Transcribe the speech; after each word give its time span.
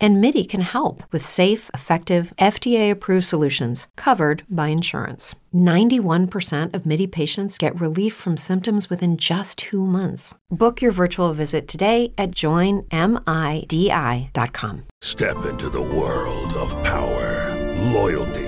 And 0.00 0.20
MIDI 0.20 0.44
can 0.44 0.60
help 0.60 1.02
with 1.12 1.24
safe, 1.24 1.70
effective, 1.74 2.32
FDA 2.38 2.90
approved 2.90 3.26
solutions 3.26 3.88
covered 3.96 4.44
by 4.48 4.68
insurance. 4.68 5.34
91% 5.54 6.74
of 6.74 6.84
MIDI 6.86 7.06
patients 7.06 7.58
get 7.58 7.80
relief 7.80 8.14
from 8.14 8.36
symptoms 8.36 8.90
within 8.90 9.16
just 9.16 9.58
two 9.58 9.84
months. 9.84 10.34
Book 10.50 10.82
your 10.82 10.92
virtual 10.92 11.32
visit 11.32 11.66
today 11.66 12.12
at 12.16 12.30
joinmidi.com. 12.32 12.88
Step 15.00 15.44
into 15.46 15.68
the 15.70 15.82
world 15.82 16.52
of 16.54 16.74
power, 16.82 17.54
loyalty, 17.92 18.47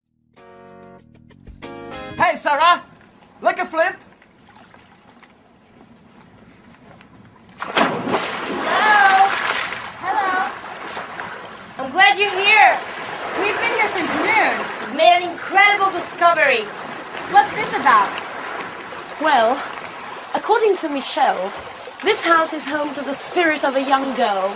Hey, 2.17 2.35
Sarah! 2.35 2.83
Lick 3.41 3.59
a 3.59 3.65
flip! 3.65 3.95
Hello. 8.67 9.27
Hello. 10.03 10.51
I'm 11.79 11.91
glad 11.91 12.19
you're 12.19 12.29
here. 12.35 12.77
We've 13.39 13.55
been 13.55 13.75
here 13.79 13.89
since 13.95 14.11
noon. 14.27 14.53
We've 14.85 14.97
made 14.97 15.23
an 15.23 15.31
incredible 15.31 15.91
discovery. 15.91 16.65
What's 17.31 17.53
this 17.55 17.69
about? 17.79 18.11
Well, 19.21 19.55
according 20.35 20.75
to 20.77 20.89
Michelle, 20.89 21.51
this 22.03 22.25
house 22.25 22.51
is 22.51 22.65
home 22.65 22.93
to 22.93 23.01
the 23.01 23.13
spirit 23.13 23.63
of 23.63 23.75
a 23.75 23.81
young 23.81 24.13
girl. 24.15 24.53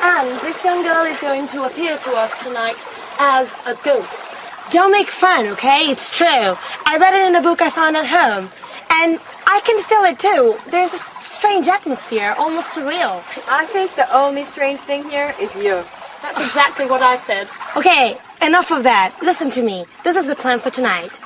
And 0.00 0.28
this 0.40 0.64
young 0.64 0.82
girl 0.84 1.04
is 1.06 1.18
going 1.20 1.48
to 1.48 1.64
appear 1.64 1.98
to 1.98 2.10
us 2.16 2.44
tonight 2.44 2.86
as 3.18 3.58
a 3.66 3.74
ghost. 3.84 4.37
Don't 4.70 4.92
make 4.92 5.08
fun, 5.08 5.46
okay? 5.46 5.88
It's 5.88 6.10
true. 6.10 6.26
I 6.28 6.98
read 7.00 7.14
it 7.14 7.26
in 7.26 7.36
a 7.36 7.42
book 7.42 7.62
I 7.62 7.70
found 7.70 7.96
at 7.96 8.04
home. 8.06 8.50
And 8.90 9.18
I 9.46 9.60
can 9.64 9.82
feel 9.82 10.04
it 10.04 10.18
too. 10.18 10.56
There's 10.70 10.92
a 10.92 10.98
strange 11.22 11.68
atmosphere, 11.68 12.34
almost 12.38 12.76
surreal. 12.76 13.22
I 13.48 13.64
think 13.64 13.94
the 13.94 14.14
only 14.14 14.44
strange 14.44 14.80
thing 14.80 15.08
here 15.08 15.32
is 15.40 15.54
you. 15.56 15.82
That's 16.20 16.40
exactly 16.40 16.84
what 16.84 17.00
I 17.00 17.14
said. 17.14 17.48
Okay, 17.76 18.18
enough 18.44 18.70
of 18.70 18.82
that. 18.82 19.16
Listen 19.22 19.50
to 19.52 19.62
me. 19.62 19.86
This 20.04 20.16
is 20.16 20.26
the 20.26 20.36
plan 20.36 20.58
for 20.58 20.70
tonight. 20.70 21.16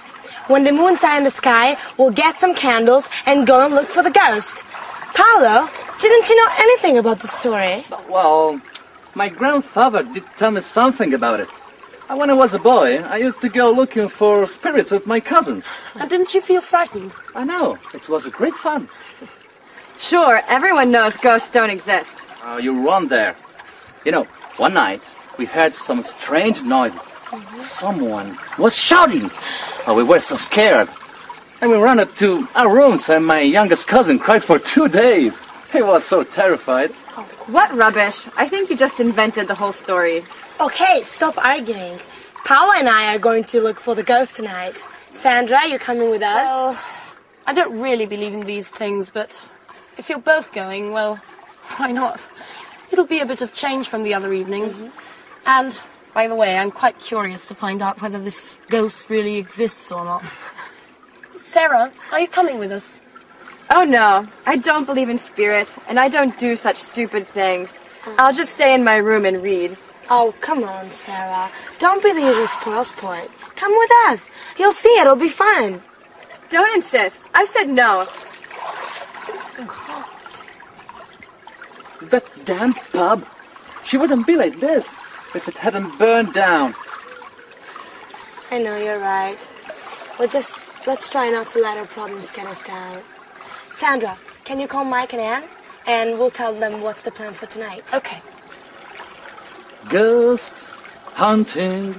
When 0.47 0.63
the 0.63 0.73
moon's 0.73 1.01
high 1.01 1.19
in 1.19 1.25
the 1.25 1.31
sky, 1.31 1.77
we'll 1.99 2.13
get 2.13 2.37
some 2.37 2.55
candles 2.55 3.09
and 3.27 3.47
go 3.47 3.65
and 3.65 3.75
look 3.75 3.87
for 3.87 4.03
the 4.05 4.11
ghost. 4.11 4.63
Paolo, 5.15 5.67
didn't 5.99 6.29
you 6.29 6.37
know 6.37 6.53
anything 6.59 6.99
about 6.99 7.21
the 7.21 7.29
story? 7.29 7.85
Well, 8.09 8.61
my 9.17 9.29
grandfather 9.29 10.05
did 10.05 10.25
tell 10.37 10.53
me 10.53 10.61
something 10.61 11.13
about 11.15 11.41
it. 11.41 11.49
And 12.13 12.19
when 12.19 12.29
I 12.29 12.35
was 12.35 12.53
a 12.53 12.59
boy, 12.59 12.99
I 13.05 13.17
used 13.17 13.41
to 13.41 13.49
go 13.49 13.71
looking 13.71 14.07
for 14.07 14.47
spirits 14.47 14.91
with 14.91 15.07
my 15.07 15.19
cousins. 15.19 15.73
And 15.99 16.11
didn't 16.11 16.35
you 16.35 16.43
feel 16.43 16.61
frightened? 16.61 17.17
I 17.35 17.43
know, 17.43 17.79
it 17.95 18.07
was 18.07 18.27
a 18.27 18.31
great 18.31 18.53
fun. 18.53 18.91
Sure, 19.99 20.43
everyone 20.47 20.91
knows 20.91 21.17
ghosts 21.17 21.49
don't 21.49 21.71
exist. 21.71 22.19
Oh, 22.45 22.59
you 22.59 22.87
run 22.87 23.09
there. 23.09 23.35
You 24.05 24.13
know, 24.13 24.25
one 24.59 24.75
night 24.75 25.11
we 25.39 25.47
heard 25.47 25.73
some 25.73 26.03
strange 26.03 26.63
noise. 26.63 27.01
Someone 27.57 28.37
was 28.59 28.77
shouting. 28.77 29.31
Oh, 29.87 29.95
we 29.97 30.05
were 30.05 30.21
so 30.21 30.37
scared. 30.37 30.91
And 31.63 31.71
we 31.71 31.79
ran 31.79 31.99
up 31.99 32.15
to 32.17 32.47
our 32.55 32.71
rooms, 32.71 33.09
and 33.09 33.27
my 33.27 33.41
youngest 33.41 33.89
cousin 33.89 34.19
cried 34.19 34.45
for 34.45 34.59
two 34.73 34.87
days. 34.87 35.41
He 35.73 35.81
was 35.81 36.05
so 36.05 36.25
terrified. 36.25 36.91
What 37.47 37.75
rubbish. 37.75 38.29
I 38.37 38.49
think 38.49 38.71
you 38.71 38.77
just 38.77 39.01
invented 39.01 39.49
the 39.49 39.55
whole 39.55 39.73
story. 39.73 40.23
Okay, 40.61 41.01
stop 41.03 41.37
arguing. 41.39 41.99
Paula 42.45 42.75
and 42.79 42.89
I 42.89 43.15
are 43.15 43.19
going 43.19 43.45
to 43.45 43.61
look 43.61 43.79
for 43.79 43.95
the 43.95 44.03
ghost 44.03 44.37
tonight. 44.37 44.83
Sandra, 45.11 45.67
you're 45.67 45.79
coming 45.79 46.11
with 46.11 46.23
us? 46.23 46.47
Well, 46.47 46.81
I 47.47 47.53
don't 47.53 47.81
really 47.81 48.07
believe 48.07 48.33
in 48.33 48.41
these 48.41 48.71
things, 48.71 49.11
but 49.11 49.51
if 49.99 50.09
you're 50.09 50.19
both 50.19 50.55
going, 50.55 50.93
well, 50.93 51.17
why 51.77 51.93
not? 51.93 52.27
It'll 52.93 53.07
be 53.07 53.21
a 53.21 53.27
bit 53.27 53.43
of 53.43 53.53
change 53.53 53.89
from 53.89 54.05
the 54.05 54.15
other 54.15 54.33
evenings. 54.33 54.85
Mm-hmm. 54.85 55.43
And, 55.47 55.85
by 56.15 56.29
the 56.29 56.37
way, 56.37 56.57
I'm 56.57 56.71
quite 56.71 56.99
curious 56.99 57.49
to 57.49 57.55
find 57.55 57.83
out 57.83 58.01
whether 58.01 58.19
this 58.19 58.57
ghost 58.71 59.11
really 59.11 59.37
exists 59.37 59.91
or 59.91 60.05
not. 60.05 60.37
Sarah, 61.35 61.91
are 62.13 62.21
you 62.21 62.29
coming 62.29 62.59
with 62.59 62.71
us? 62.71 63.01
Oh 63.75 63.85
no, 63.85 64.27
I 64.45 64.59
don't 64.59 64.85
believe 64.85 65.09
in 65.09 65.19
spirits, 65.19 65.81
and 65.89 65.99
I 65.99 66.11
don't 66.11 66.39
do 66.39 66.57
such 66.57 66.77
stupid 66.77 67.27
things. 67.27 67.73
I'll 68.19 68.35
just 68.35 68.53
stay 68.53 68.75
in 68.75 68.85
my 68.85 68.99
room 68.99 69.25
and 69.25 69.43
read. 69.43 69.79
Oh, 70.11 70.35
come 70.43 70.63
on, 70.63 70.91
Sarah. 70.91 71.51
Don't 71.79 72.03
be 72.03 72.13
the 72.13 72.21
usual 72.21 72.47
spoil 72.47 72.85
sport. 72.85 73.31
Come 73.57 73.73
with 73.73 73.91
us. 74.09 74.29
You'll 74.59 74.73
see 74.73 74.95
it'll 75.01 75.17
be 75.17 75.31
fun. 75.31 75.81
Don't 76.51 76.75
insist. 76.75 77.31
I 77.33 77.47
said 77.47 77.71
no. 77.71 78.05
God. 79.57 80.05
That 82.11 82.31
damn 82.45 82.75
pub. 82.75 83.25
She 83.87 83.97
wouldn't 83.97 84.27
be 84.27 84.37
like 84.37 84.61
this 84.61 84.87
if 85.35 85.49
it 85.49 85.57
hadn't 85.57 85.99
burned 85.99 86.35
down. 86.35 86.75
I 88.51 88.59
know 88.59 88.77
you're 88.77 88.99
right. 88.99 89.49
Well, 90.19 90.29
just 90.29 90.87
let's 90.87 91.09
try 91.09 91.31
not 91.31 91.49
to 91.49 91.61
let 91.61 91.79
our 91.79 91.87
problems 91.87 92.31
get 92.31 92.47
us 92.47 92.61
down. 92.61 93.01
Sandra, 93.73 94.17
can 94.45 94.61
you 94.61 94.69
call 94.69 94.85
Mike 94.85 95.15
and 95.15 95.23
Anne? 95.23 95.45
And 95.87 96.19
we'll 96.19 96.29
tell 96.29 96.53
them 96.53 96.83
what's 96.83 97.03
the 97.05 97.11
plan 97.11 97.33
for 97.33 97.47
tonight. 97.47 97.83
Okay. 97.95 98.21
Ghost 99.89 100.53
hunting 101.15 101.95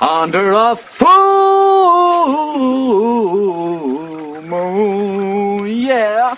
under 0.00 0.52
a 0.52 0.76
full 0.76 1.10
moon. 4.42 5.66
Yeah. 5.66 6.36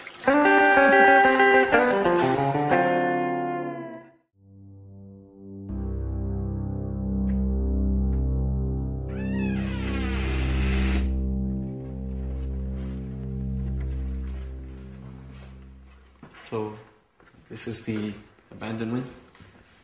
This 17.60 17.78
is 17.78 17.84
the 17.84 18.10
abandonment? 18.53 19.06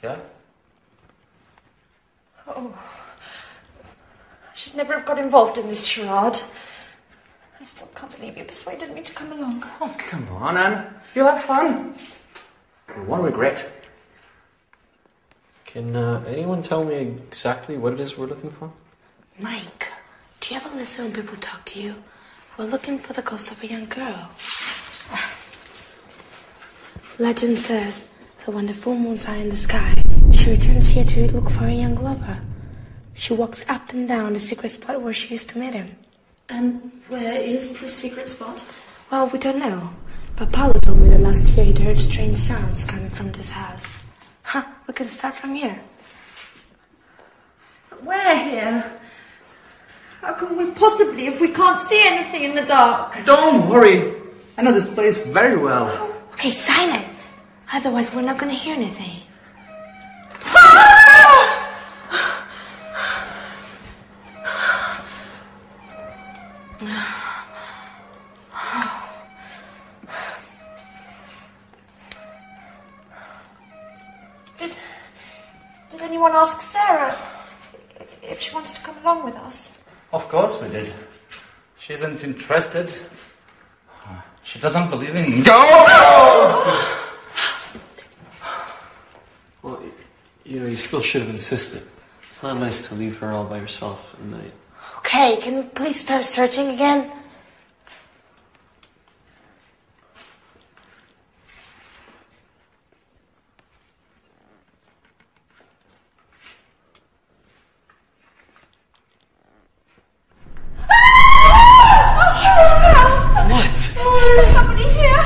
Yeah? 0.02 0.16
Oh. 2.48 2.72
I 4.50 4.54
should 4.54 4.76
never 4.76 4.94
have 4.94 5.04
got 5.04 5.18
involved 5.18 5.58
in 5.58 5.68
this 5.68 5.84
charade. 5.86 6.38
I 7.60 7.64
still 7.64 7.88
can't 7.94 8.16
believe 8.16 8.38
you 8.38 8.44
persuaded 8.44 8.94
me 8.94 9.02
to 9.02 9.12
come 9.12 9.30
along. 9.32 9.62
Oh, 9.82 9.94
come 9.98 10.26
on, 10.28 10.56
Anne. 10.56 10.86
You'll 11.14 11.26
have 11.26 11.42
fun. 11.42 11.92
One 13.06 13.22
regret. 13.22 13.58
Can 15.66 15.94
uh, 15.96 16.24
anyone 16.26 16.62
tell 16.62 16.82
me 16.82 16.94
exactly 16.94 17.76
what 17.76 17.92
it 17.92 18.00
is 18.00 18.16
we're 18.16 18.24
looking 18.24 18.52
for? 18.52 18.72
Mike, 19.38 19.92
do 20.40 20.54
you 20.54 20.60
ever 20.62 20.74
listen 20.74 21.04
when 21.04 21.14
people 21.14 21.36
talk 21.36 21.62
to 21.66 21.82
you? 21.82 21.96
We're 22.56 22.64
looking 22.64 22.98
for 22.98 23.12
the 23.12 23.20
ghost 23.20 23.52
of 23.52 23.62
a 23.62 23.66
young 23.66 23.84
girl. 23.84 24.30
Legend 27.18 27.58
says 27.58 28.06
that 28.44 28.54
when 28.54 28.66
the 28.66 28.74
full 28.74 28.94
moon's 28.94 29.24
high 29.24 29.36
in 29.36 29.48
the 29.48 29.56
sky, 29.56 29.94
she 30.30 30.50
returns 30.50 30.90
here 30.90 31.04
to 31.06 31.32
look 31.32 31.48
for 31.48 31.64
a 31.64 31.72
young 31.72 31.94
lover. 31.94 32.42
She 33.14 33.32
walks 33.32 33.64
up 33.70 33.90
and 33.94 34.06
down 34.06 34.34
the 34.34 34.38
secret 34.38 34.68
spot 34.68 35.00
where 35.00 35.14
she 35.14 35.32
used 35.32 35.48
to 35.50 35.58
meet 35.58 35.72
him. 35.72 35.96
And 36.50 36.92
where 37.08 37.40
is 37.40 37.80
the 37.80 37.88
secret 37.88 38.28
spot? 38.28 38.66
Well, 39.10 39.28
we 39.28 39.38
don't 39.38 39.58
know. 39.58 39.94
But 40.36 40.52
Paolo 40.52 40.74
told 40.80 41.00
me 41.00 41.08
that 41.08 41.20
last 41.20 41.56
year 41.56 41.64
he'd 41.64 41.78
heard 41.78 41.98
strange 41.98 42.36
sounds 42.36 42.84
coming 42.84 43.08
from 43.08 43.32
this 43.32 43.48
house. 43.48 44.10
Huh, 44.42 44.64
we 44.86 44.92
can 44.92 45.08
start 45.08 45.34
from 45.36 45.54
here. 45.54 45.80
Where 48.04 48.36
here? 48.44 48.84
How 50.20 50.34
can 50.34 50.54
we 50.54 50.70
possibly 50.72 51.28
if 51.28 51.40
we 51.40 51.48
can't 51.48 51.80
see 51.80 52.02
anything 52.06 52.42
in 52.42 52.54
the 52.54 52.66
dark? 52.66 53.16
Don't 53.24 53.70
worry. 53.70 54.12
I 54.58 54.62
know 54.62 54.72
this 54.72 54.92
place 54.92 55.16
very 55.16 55.56
well. 55.56 56.12
Okay, 56.36 56.50
silent. 56.50 57.32
Otherwise, 57.72 58.14
we're 58.14 58.20
not 58.20 58.36
going 58.36 58.52
to 58.52 58.58
hear 58.58 58.74
anything. 58.76 59.22
Did, 74.58 74.72
did 75.88 76.02
anyone 76.02 76.32
ask 76.32 76.60
Sarah 76.60 77.16
if 78.22 78.40
she 78.42 78.54
wanted 78.54 78.76
to 78.76 78.82
come 78.82 78.98
along 78.98 79.24
with 79.24 79.36
us? 79.36 79.88
Of 80.12 80.28
course 80.28 80.60
we 80.60 80.68
did. 80.68 80.92
She 81.78 81.94
isn't 81.94 82.22
interested. 82.22 82.92
She 84.46 84.60
doesn't 84.60 84.90
believe 84.90 85.16
in 85.16 85.42
ghosts! 85.42 87.02
Well, 89.60 89.82
you 90.44 90.60
know, 90.60 90.66
you 90.66 90.76
still 90.76 91.00
should 91.00 91.22
have 91.22 91.30
insisted. 91.30 91.82
It's 92.20 92.44
not 92.44 92.56
nice 92.58 92.88
to 92.88 92.94
leave 92.94 93.18
her 93.18 93.32
all 93.32 93.44
by 93.44 93.58
herself 93.58 94.14
at 94.14 94.24
night. 94.26 94.52
Okay, 94.98 95.38
can 95.42 95.56
we 95.56 95.62
please 95.62 95.98
start 95.98 96.24
searching 96.24 96.68
again? 96.68 97.10
What? 113.46 113.78
There's 113.94 114.48
somebody 114.48 114.82
here. 114.82 115.22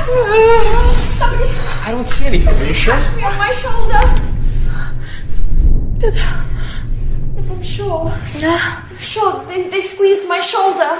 Somebody 1.17 1.49
I 1.83 1.89
don't 1.91 2.07
see 2.07 2.25
anything. 2.25 2.55
Are 2.55 2.65
you 2.65 2.73
sure? 2.73 2.93
touched 2.93 3.15
me 3.17 3.23
on 3.23 3.37
my 3.37 3.51
shoulder. 3.51 3.99
Yes, 7.35 7.49
I'm 7.49 7.63
sure. 7.63 8.11
I'm 8.11 8.97
sure 8.97 9.43
they, 9.45 9.67
they 9.69 9.81
squeezed 9.81 10.27
my 10.27 10.39
shoulder. 10.51 10.97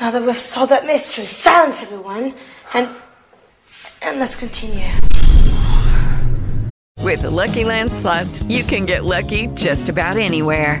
Now 0.00 0.10
that 0.12 0.22
we've 0.22 0.34
solved 0.34 0.70
that 0.70 0.86
mystery, 0.86 1.26
silence 1.26 1.82
everyone, 1.82 2.32
and 2.72 2.88
and 4.02 4.18
let's 4.18 4.36
continue. 4.36 4.88
With 7.00 7.20
the 7.22 7.30
Lucky 7.30 7.64
Land 7.64 7.92
slots, 7.92 8.42
you 8.44 8.64
can 8.64 8.86
get 8.86 9.04
lucky 9.04 9.48
just 9.48 9.90
about 9.90 10.16
anywhere. 10.16 10.80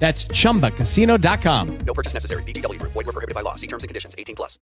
That's 0.00 0.24
chumbacasino.com. 0.24 1.78
No 1.86 1.94
purchase 1.94 2.14
necessary. 2.14 2.42
VGW 2.42 2.80
Group. 2.80 2.92
Void 2.92 3.06
were 3.06 3.12
prohibited 3.12 3.36
by 3.36 3.42
law. 3.42 3.54
See 3.54 3.68
terms 3.68 3.84
and 3.84 3.88
conditions. 3.88 4.16
18 4.18 4.34
plus. 4.34 4.58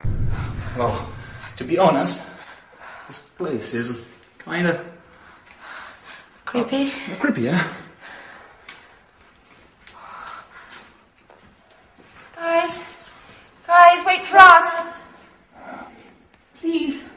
Well, 0.78 1.12
to 1.56 1.64
be 1.64 1.78
honest, 1.78 2.30
this 3.08 3.18
place 3.18 3.74
is 3.74 4.08
kinda 4.44 4.84
Creepy. 6.52 6.92
Uh, 7.10 7.16
creepy, 7.18 7.40
yeah? 7.42 7.66
Guys, 12.36 13.10
guys, 13.66 14.04
wait 14.04 14.20
for 14.20 14.36
us. 14.36 15.10
Please. 16.56 17.08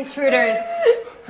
Intruders. 0.00 0.58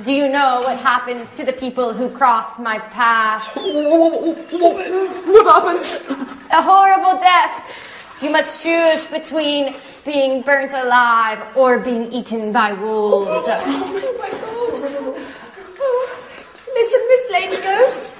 Do 0.03 0.13
you 0.13 0.27
know 0.29 0.61
what 0.63 0.79
happens 0.79 1.31
to 1.35 1.45
the 1.45 1.53
people 1.53 1.93
who 1.93 2.09
cross 2.09 2.57
my 2.57 2.79
path? 2.79 3.43
What 3.55 5.45
happens? 5.53 6.09
A 6.51 6.61
horrible 6.61 7.19
death. 7.19 7.61
You 8.21 8.31
must 8.31 8.63
choose 8.63 9.05
between 9.07 9.73
being 10.05 10.41
burnt 10.41 10.73
alive 10.73 11.39
or 11.57 11.79
being 11.79 12.11
eaten 12.11 12.51
by 12.53 12.73
wolves. 12.73 13.29
Listen, 16.79 17.01
Miss 17.11 17.23
Lady 17.31 17.57
Ghost. 17.61 18.15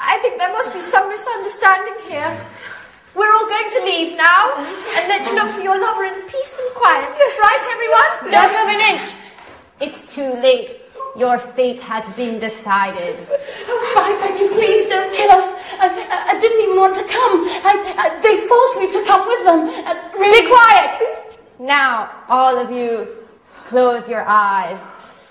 I 0.00 0.18
think 0.22 0.38
there 0.38 0.52
must 0.52 0.72
be 0.72 0.80
some 0.80 1.08
misunderstanding 1.08 1.94
here. 2.06 2.30
We're 3.16 3.32
all 3.32 3.48
going 3.48 3.70
to 3.72 3.80
leave 3.84 4.16
now 4.16 4.54
and 4.54 5.08
let 5.08 5.26
you 5.26 5.34
look 5.34 5.50
for 5.50 5.62
your 5.62 5.80
lover 5.80 6.04
in 6.04 6.14
peace 6.28 6.60
and 6.60 6.70
quiet. 6.76 7.08
Right, 7.40 7.64
everyone? 7.74 8.30
Don't 8.30 8.52
move 8.54 8.70
an 8.70 8.80
inch. 8.94 9.16
It's 9.80 10.02
too 10.14 10.34
late. 10.34 10.76
Your 11.16 11.38
fate 11.38 11.80
has 11.82 12.04
been 12.16 12.40
decided. 12.40 13.14
Oh, 13.68 13.94
I 13.96 14.18
beg 14.26 14.40
you, 14.40 14.48
please 14.50 14.88
don't 14.88 15.14
kill 15.14 15.30
us. 15.30 15.54
I, 15.78 15.86
I, 15.88 16.36
I 16.36 16.40
didn't 16.40 16.60
even 16.62 16.76
want 16.76 16.96
to 16.96 17.02
come. 17.02 17.44
I, 17.64 17.94
I, 17.96 18.18
they 18.20 18.36
forced 18.36 18.78
me 18.78 18.90
to 18.90 19.04
come 19.06 19.24
with 19.26 19.44
them. 19.44 19.68
Uh, 19.86 19.94
really. 20.18 20.42
Be 20.42 20.48
quiet! 20.48 20.98
Now, 21.60 22.10
all 22.28 22.58
of 22.58 22.70
you, 22.70 23.06
close 23.48 24.08
your 24.08 24.24
eyes 24.26 24.80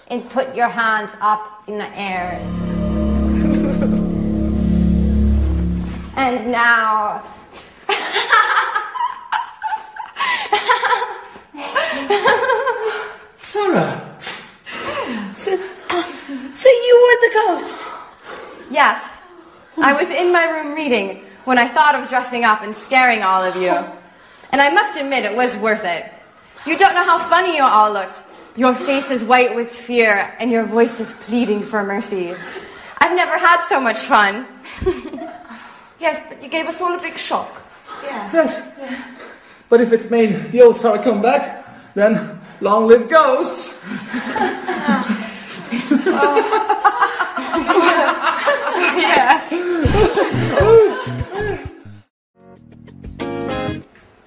and 0.08 0.24
put 0.30 0.56
your 0.56 0.70
hands 0.70 1.12
up 1.22 1.64
in 1.68 1.78
the 1.78 1.90
air. 1.98 2.40
and 6.18 6.52
now, 6.52 7.22
Sarah. 13.36 14.07
So, 15.38 15.54
uh, 15.54 16.04
so 16.52 16.68
you 16.68 16.96
were 17.04 17.28
the 17.28 17.34
ghost? 17.46 17.88
yes, 18.72 19.24
I 19.78 19.94
was 19.94 20.10
in 20.10 20.32
my 20.34 20.44
room 20.46 20.74
reading 20.74 21.24
when 21.46 21.60
I 21.60 21.68
thought 21.68 21.94
of 21.94 22.10
dressing 22.10 22.44
up 22.44 22.64
and 22.64 22.76
scaring 22.76 23.22
all 23.22 23.44
of 23.44 23.56
you. 23.56 23.78
And 24.52 24.60
I 24.60 24.72
must 24.74 25.00
admit, 25.00 25.26
it 25.26 25.36
was 25.36 25.56
worth 25.60 25.86
it. 25.86 26.12
You 26.66 26.76
don't 26.76 26.96
know 26.96 27.04
how 27.04 27.20
funny 27.20 27.56
you 27.56 27.64
all 27.64 27.94
looked. 27.94 28.24
Your 28.56 28.74
face 28.74 29.12
is 29.12 29.24
white 29.24 29.56
with 29.56 29.70
fear, 29.70 30.34
and 30.40 30.50
your 30.50 30.64
voice 30.64 31.00
is 31.00 31.14
pleading 31.14 31.62
for 31.62 31.84
mercy. 31.84 32.34
I've 32.98 33.16
never 33.16 33.38
had 33.38 33.62
so 33.62 33.80
much 33.80 34.00
fun. 34.00 34.48
Yes, 36.00 36.30
but 36.30 36.44
you 36.44 36.50
gave 36.50 36.68
us 36.68 36.80
all 36.80 36.94
a 36.94 37.02
big 37.02 37.18
shock. 37.18 37.50
Yeah. 38.04 38.30
Yes. 38.32 38.78
But 39.68 39.82
if 39.82 39.92
it 39.92 40.12
made 40.12 40.52
the 40.52 40.62
old 40.62 40.76
Sarah 40.76 41.02
come 41.02 41.24
back, 41.24 41.66
then 41.96 42.40
long 42.62 42.86
live 42.86 43.10
ghosts. 43.10 43.84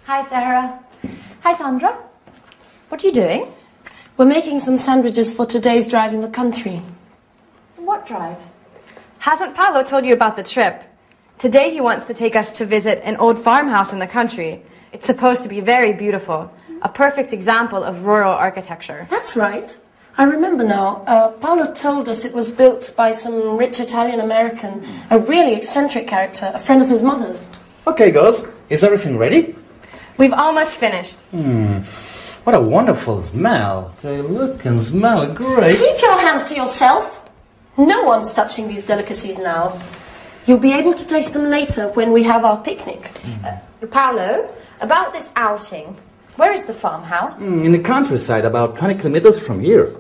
Hi, 0.07 0.25
Sarah. 0.25 0.81
Hi, 1.43 1.55
Sandra. 1.55 1.97
What 2.89 3.03
are 3.03 3.07
you 3.07 3.13
doing? 3.13 3.47
We're 4.17 4.27
making 4.27 4.61
some 4.61 4.77
sandwiches 4.77 5.33
for 5.35 5.47
today's 5.47 5.89
drive 5.89 6.13
in 6.13 6.21
the 6.21 6.29
country. 6.29 6.83
What 7.77 8.07
drive? 8.07 8.37
Hasn't 9.21 9.55
Paolo 9.55 9.83
told 9.83 10.05
you 10.05 10.13
about 10.13 10.37
the 10.37 10.43
trip? 10.43 10.83
Today 11.39 11.71
he 11.71 11.81
wants 11.81 12.07
to 12.07 12.15
take 12.15 12.37
us 12.37 12.59
to 12.59 12.67
visit 12.67 13.01
an 13.05 13.17
old 13.17 13.39
farmhouse 13.39 13.93
in 13.93 13.99
the 13.99 14.07
country. 14.07 14.63
It's 14.93 15.07
supposed 15.07 15.43
to 15.45 15.49
be 15.49 15.61
very 15.61 15.93
beautiful, 15.93 16.53
a 16.83 16.89
perfect 16.89 17.33
example 17.33 17.83
of 17.83 18.05
rural 18.05 18.33
architecture. 18.33 19.07
That's 19.09 19.37
right. 19.37 19.79
I 20.21 20.25
remember 20.25 20.65
now. 20.65 21.03
Uh, 21.07 21.31
Paolo 21.41 21.73
told 21.73 22.07
us 22.07 22.27
it 22.27 22.35
was 22.35 22.51
built 22.51 22.93
by 22.95 23.11
some 23.11 23.57
rich 23.57 23.81
Italian 23.81 24.21
American, 24.21 24.85
a 25.11 25.19
really 25.19 25.55
eccentric 25.55 26.07
character, 26.07 26.51
a 26.53 26.59
friend 26.59 26.83
of 26.83 26.91
his 26.91 27.03
mother's. 27.03 27.49
Okay, 27.87 28.11
girls, 28.11 28.47
is 28.69 28.85
everything 28.85 29.17
ready? 29.17 29.55
We've 30.19 30.35
almost 30.35 30.77
finished. 30.77 31.23
Hmm. 31.33 31.79
What 32.45 32.55
a 32.55 32.61
wonderful 32.61 33.23
smell. 33.23 33.95
They 34.03 34.21
look 34.21 34.67
and 34.67 34.79
smell 34.79 35.33
great. 35.33 35.77
Keep 35.77 36.03
your 36.03 36.19
hands 36.21 36.51
to 36.51 36.55
yourself. 36.57 37.25
No 37.79 38.03
one's 38.03 38.35
touching 38.35 38.69
these 38.69 38.87
delicacies 38.87 39.39
now. 39.39 39.73
You'll 40.45 40.59
be 40.59 40.75
able 40.75 40.93
to 40.93 41.07
taste 41.07 41.33
them 41.33 41.49
later 41.49 41.89
when 41.97 42.13
we 42.13 42.25
have 42.25 42.45
our 42.45 42.59
picnic. 42.63 43.11
Paolo, 43.91 44.51
about 44.83 45.15
this 45.15 45.33
outing, 45.37 45.97
where 46.37 46.53
is 46.53 46.65
the 46.65 46.75
farmhouse? 46.75 47.39
Hmm, 47.39 47.65
In 47.65 47.73
the 47.73 47.79
countryside, 47.79 48.45
about 48.45 48.77
20 48.77 48.97
kilometers 49.01 49.39
from 49.39 49.61
here. 49.61 49.91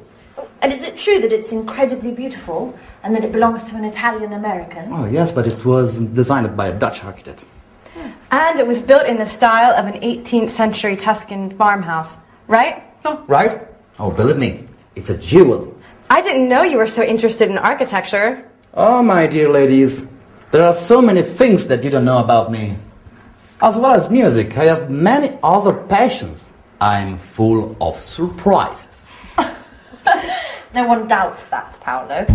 And 0.62 0.72
is 0.72 0.86
it 0.86 0.98
true 0.98 1.20
that 1.20 1.32
it's 1.32 1.52
incredibly 1.52 2.12
beautiful 2.12 2.78
and 3.02 3.14
that 3.16 3.24
it 3.24 3.32
belongs 3.32 3.64
to 3.64 3.76
an 3.76 3.84
Italian 3.84 4.34
American? 4.34 4.92
Oh, 4.92 5.06
yes, 5.06 5.32
but 5.32 5.46
it 5.46 5.64
was 5.64 5.98
designed 5.98 6.54
by 6.56 6.68
a 6.68 6.78
Dutch 6.78 7.02
architect. 7.04 7.44
And 8.30 8.60
it 8.60 8.66
was 8.66 8.80
built 8.80 9.06
in 9.06 9.16
the 9.16 9.26
style 9.26 9.72
of 9.72 9.92
an 9.92 10.00
18th 10.02 10.50
century 10.50 10.96
Tuscan 10.96 11.50
farmhouse, 11.50 12.18
right? 12.46 12.82
Oh, 13.04 13.24
right? 13.26 13.66
Oh, 13.98 14.10
believe 14.10 14.36
me, 14.36 14.64
it's 14.94 15.10
a 15.10 15.18
jewel. 15.18 15.74
I 16.10 16.22
didn't 16.22 16.48
know 16.48 16.62
you 16.62 16.78
were 16.78 16.86
so 16.86 17.02
interested 17.02 17.50
in 17.50 17.58
architecture. 17.58 18.44
Oh, 18.74 19.02
my 19.02 19.26
dear 19.26 19.48
ladies, 19.48 20.10
there 20.52 20.64
are 20.64 20.74
so 20.74 21.00
many 21.00 21.22
things 21.22 21.66
that 21.68 21.82
you 21.82 21.90
don't 21.90 22.04
know 22.04 22.18
about 22.18 22.52
me. 22.52 22.76
As 23.62 23.76
well 23.76 23.92
as 23.92 24.10
music, 24.10 24.56
I 24.56 24.64
have 24.64 24.90
many 24.90 25.36
other 25.42 25.74
passions. 25.74 26.52
I'm 26.80 27.18
full 27.18 27.76
of 27.80 27.96
surprises. 27.96 29.10
No 30.72 30.86
one 30.86 31.08
doubts 31.08 31.46
that, 31.46 31.76
Paolo. 31.80 32.26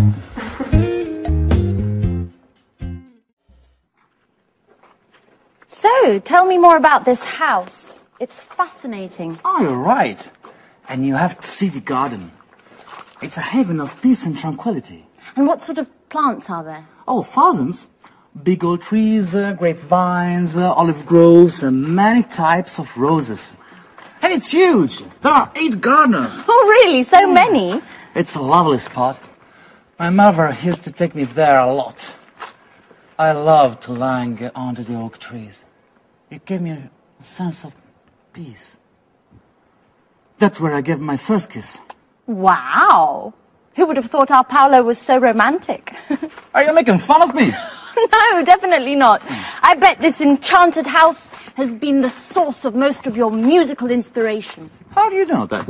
so, 5.68 6.18
tell 6.18 6.44
me 6.46 6.58
more 6.58 6.76
about 6.76 7.06
this 7.06 7.24
house. 7.24 8.02
It's 8.20 8.42
fascinating. 8.42 9.38
Oh, 9.44 9.62
you're 9.62 9.78
right. 9.78 10.30
And 10.88 11.06
you 11.06 11.14
have 11.14 11.40
to 11.40 11.46
see 11.46 11.68
the 11.68 11.80
garden. 11.80 12.30
It's 13.22 13.38
a 13.38 13.40
haven 13.40 13.80
of 13.80 14.00
peace 14.02 14.26
and 14.26 14.36
tranquility. 14.36 15.06
And 15.34 15.46
what 15.46 15.62
sort 15.62 15.78
of 15.78 15.90
plants 16.10 16.50
are 16.50 16.62
there? 16.62 16.86
Oh, 17.08 17.22
thousands. 17.22 17.88
Big 18.42 18.62
old 18.62 18.82
trees, 18.82 19.34
uh, 19.34 19.54
grapevines, 19.54 20.58
uh, 20.58 20.72
olive 20.74 21.06
groves, 21.06 21.62
and 21.62 21.88
many 21.96 22.22
types 22.22 22.78
of 22.78 22.96
roses. 22.98 23.56
And 24.22 24.30
it's 24.30 24.50
huge. 24.50 25.00
There 25.20 25.32
are 25.32 25.50
eight 25.56 25.80
gardeners. 25.80 26.44
Oh, 26.46 26.66
really? 26.68 27.02
So 27.02 27.32
many? 27.32 27.80
It's 28.16 28.34
a 28.34 28.40
lovely 28.40 28.78
spot. 28.78 29.28
My 29.98 30.08
mother 30.08 30.56
used 30.62 30.84
to 30.84 30.90
take 30.90 31.14
me 31.14 31.24
there 31.24 31.58
a 31.58 31.70
lot. 31.70 32.16
I 33.18 33.32
loved 33.32 33.90
lying 33.90 34.50
under 34.54 34.82
the 34.82 34.96
oak 34.96 35.18
trees. 35.18 35.66
It 36.30 36.46
gave 36.46 36.62
me 36.62 36.70
a 36.70 36.90
sense 37.20 37.66
of 37.66 37.76
peace. 38.32 38.80
That's 40.38 40.58
where 40.58 40.72
I 40.72 40.80
gave 40.80 40.98
my 40.98 41.18
first 41.18 41.50
kiss. 41.50 41.78
Wow. 42.26 43.34
Who 43.76 43.86
would 43.86 43.98
have 43.98 44.06
thought 44.06 44.30
our 44.30 44.44
Paolo 44.44 44.82
was 44.82 44.96
so 44.96 45.18
romantic? 45.18 45.92
Are 46.54 46.64
you 46.64 46.74
making 46.74 47.00
fun 47.00 47.20
of 47.20 47.34
me? 47.34 47.50
no, 47.96 48.42
definitely 48.44 48.94
not. 48.94 49.20
I 49.62 49.76
bet 49.78 49.98
this 49.98 50.22
enchanted 50.22 50.86
house 50.86 51.34
has 51.56 51.74
been 51.74 52.00
the 52.00 52.08
source 52.08 52.64
of 52.64 52.74
most 52.74 53.06
of 53.06 53.14
your 53.14 53.30
musical 53.30 53.90
inspiration. 53.90 54.70
How 54.92 55.10
do 55.10 55.16
you 55.16 55.26
know 55.26 55.44
that? 55.44 55.68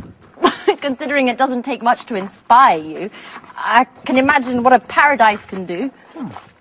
Considering 0.81 1.29
it 1.29 1.37
doesn't 1.37 1.63
take 1.63 1.83
much 1.83 2.05
to 2.07 2.15
inspire 2.15 2.79
you, 2.79 3.11
I 3.57 3.85
can 4.05 4.17
imagine 4.17 4.63
what 4.63 4.73
a 4.73 4.81
paradise 4.81 5.45
can 5.47 5.65
do. 5.67 5.89
Hmm. 6.15 6.53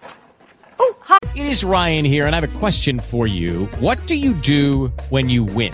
It 1.36 1.48
is 1.48 1.64
Ryan 1.64 2.06
here, 2.06 2.26
and 2.26 2.36
I 2.36 2.40
have 2.40 2.56
a 2.56 2.60
question 2.60 3.00
for 3.00 3.28
you. 3.28 3.66
What 3.80 4.06
do 4.08 4.16
you 4.16 4.34
do 4.34 4.88
when 5.10 5.30
you 5.30 5.44
win? 5.44 5.74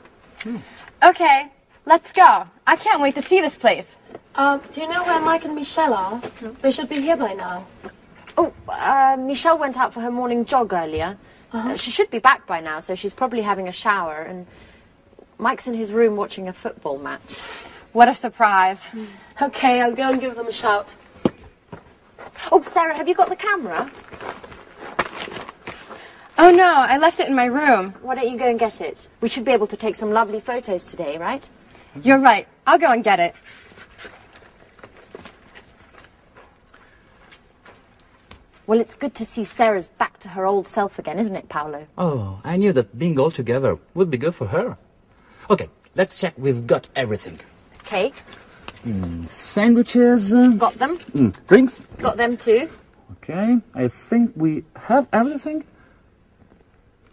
Okay, 1.03 1.51
let's 1.85 2.11
go. 2.11 2.43
I 2.65 2.75
can't 2.75 3.01
wait 3.01 3.15
to 3.15 3.21
see 3.21 3.41
this 3.41 3.55
place. 3.55 3.99
Uh, 4.35 4.59
do 4.73 4.81
you 4.81 4.87
know 4.89 5.03
where 5.03 5.21
Mike 5.21 5.45
and 5.45 5.55
Michelle 5.55 5.93
are? 5.93 6.19
They 6.61 6.71
should 6.71 6.89
be 6.89 7.01
here 7.01 7.17
by 7.17 7.33
now. 7.33 7.65
Oh, 8.37 8.53
uh, 8.69 9.15
Michelle 9.19 9.57
went 9.57 9.77
out 9.77 9.93
for 9.93 10.01
her 10.01 10.11
morning 10.11 10.45
jog 10.45 10.73
earlier. 10.73 11.17
Uh 11.53 11.61
huh. 11.61 11.75
she 11.75 11.91
should 11.91 12.09
be 12.09 12.19
back 12.19 12.45
by 12.45 12.59
now, 12.59 12.79
so 12.79 12.95
she's 12.95 13.15
probably 13.15 13.41
having 13.41 13.67
a 13.67 13.71
shower. 13.71 14.21
And 14.21 14.45
Mike's 15.37 15.67
in 15.67 15.73
his 15.75 15.91
room 15.93 16.15
watching 16.15 16.47
a 16.47 16.53
football 16.53 16.97
match. 16.97 17.31
What 17.93 18.09
a 18.09 18.13
surprise. 18.13 18.85
Okay, 19.41 19.81
I'll 19.81 19.95
go 19.95 20.09
and 20.11 20.19
give 20.21 20.35
them 20.35 20.47
a 20.47 20.51
shout. 20.51 20.95
Oh, 22.51 22.61
Sarah, 22.63 22.95
have 22.95 23.07
you 23.07 23.15
got 23.15 23.29
the 23.29 23.35
camera? 23.35 23.89
Oh 26.39 26.51
no, 26.51 26.71
I 26.75 26.97
left 26.97 27.19
it 27.19 27.27
in 27.27 27.35
my 27.35 27.45
room. 27.45 27.91
Why 28.01 28.15
don't 28.15 28.29
you 28.29 28.37
go 28.37 28.47
and 28.47 28.59
get 28.59 28.79
it? 28.79 29.07
We 29.21 29.27
should 29.27 29.43
be 29.45 29.51
able 29.51 29.67
to 29.67 29.77
take 29.77 29.95
some 29.95 30.11
lovely 30.11 30.39
photos 30.39 30.83
today, 30.83 31.17
right? 31.17 31.47
You're 32.03 32.19
right. 32.19 32.47
I'll 32.67 32.77
go 32.77 32.91
and 32.91 33.03
get 33.03 33.19
it. 33.19 33.35
Well, 38.65 38.81
it's 38.81 38.95
good 38.95 39.15
to 39.15 39.25
see 39.25 39.43
Sarah's 39.45 39.87
back 39.87 40.19
to 40.19 40.29
her 40.29 40.45
old 40.45 40.67
self 40.67 40.99
again, 40.99 41.19
isn't 41.19 41.35
it, 41.35 41.47
Paolo? 41.47 41.87
Oh, 41.97 42.41
I 42.43 42.57
knew 42.57 42.73
that 42.73 42.99
being 42.99 43.17
all 43.17 43.31
together 43.31 43.77
would 43.93 44.11
be 44.11 44.17
good 44.17 44.35
for 44.35 44.47
her. 44.47 44.77
Okay, 45.49 45.69
let's 45.95 46.19
check 46.19 46.33
we've 46.37 46.67
got 46.67 46.87
everything. 46.95 47.39
Okay, 47.85 48.11
Mm, 48.85 49.25
sandwiches. 49.25 50.33
uh, 50.33 50.49
got 50.57 50.73
them. 50.75 50.97
mm, 50.97 51.47
drinks. 51.47 51.81
Got 51.99 52.15
them 52.17 52.37
too. 52.37 52.69
Okay, 53.13 53.57
I 53.73 53.87
think 53.87 54.31
we 54.35 54.63
have 54.75 55.09
everything. 55.11 55.63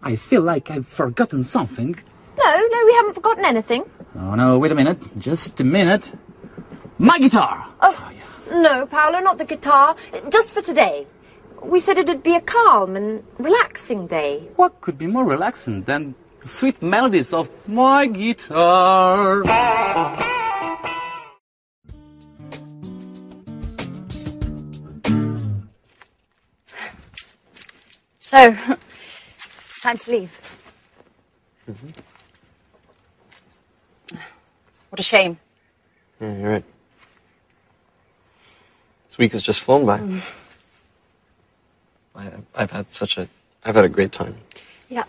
I 0.04 0.16
feel 0.16 0.42
like 0.42 0.70
I've 0.70 0.86
forgotten 0.86 1.44
something. 1.44 1.96
No, 2.38 2.66
no, 2.74 2.86
we 2.86 2.92
haven't 2.92 3.14
forgotten 3.14 3.44
anything. 3.46 3.84
Oh 4.14 4.34
no, 4.34 4.58
wait 4.58 4.70
a 4.70 4.74
minute. 4.74 5.00
Just 5.18 5.60
a 5.60 5.64
minute. 5.64 6.12
My 6.98 7.18
guitar! 7.18 7.66
Oh, 7.80 8.12
yeah. 8.14 8.60
no, 8.60 8.86
Paolo, 8.86 9.20
not 9.20 9.38
the 9.38 9.46
guitar. 9.46 9.96
Just 10.30 10.52
for 10.52 10.60
today. 10.60 11.06
We 11.62 11.80
said 11.80 11.96
it'd 11.96 12.22
be 12.22 12.36
a 12.36 12.42
calm 12.42 12.96
and 12.96 13.24
relaxing 13.38 14.06
day. 14.06 14.40
What 14.56 14.80
could 14.82 14.98
be 14.98 15.06
more 15.06 15.24
relaxing 15.24 15.82
than 15.82 16.14
the 16.40 16.48
sweet 16.48 16.82
melodies 16.82 17.32
of 17.32 17.48
my 17.66 18.04
guitar? 18.06 19.42
So, 28.20 28.54
it's 28.58 28.93
time 29.84 29.98
to 29.98 30.10
leave. 30.10 30.30
Mm-hmm. 31.68 31.90
What 34.88 34.98
a 34.98 35.02
shame. 35.02 35.36
Yeah, 36.20 36.38
you're 36.38 36.50
right. 36.50 36.64
This 39.08 39.18
week 39.18 39.32
has 39.32 39.42
just 39.42 39.60
flown 39.60 39.84
by. 39.84 39.98
Mm. 39.98 40.22
I, 42.16 42.30
I've 42.56 42.70
had 42.70 42.90
such 42.90 43.18
a, 43.18 43.28
I've 43.62 43.74
had 43.74 43.84
a 43.84 43.90
great 43.90 44.10
time. 44.10 44.36
Yeah. 44.88 45.04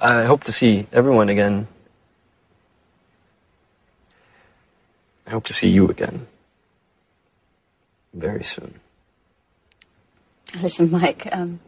I 0.00 0.24
hope 0.24 0.44
to 0.44 0.52
see 0.52 0.86
everyone 0.90 1.28
again. 1.28 1.68
I 5.26 5.30
hope 5.30 5.44
to 5.44 5.52
see 5.52 5.68
you 5.68 5.88
again. 5.88 6.26
Very 8.14 8.44
soon. 8.44 8.81
Listen, 10.60 10.90
Mike, 10.90 11.28
um, 11.32 11.60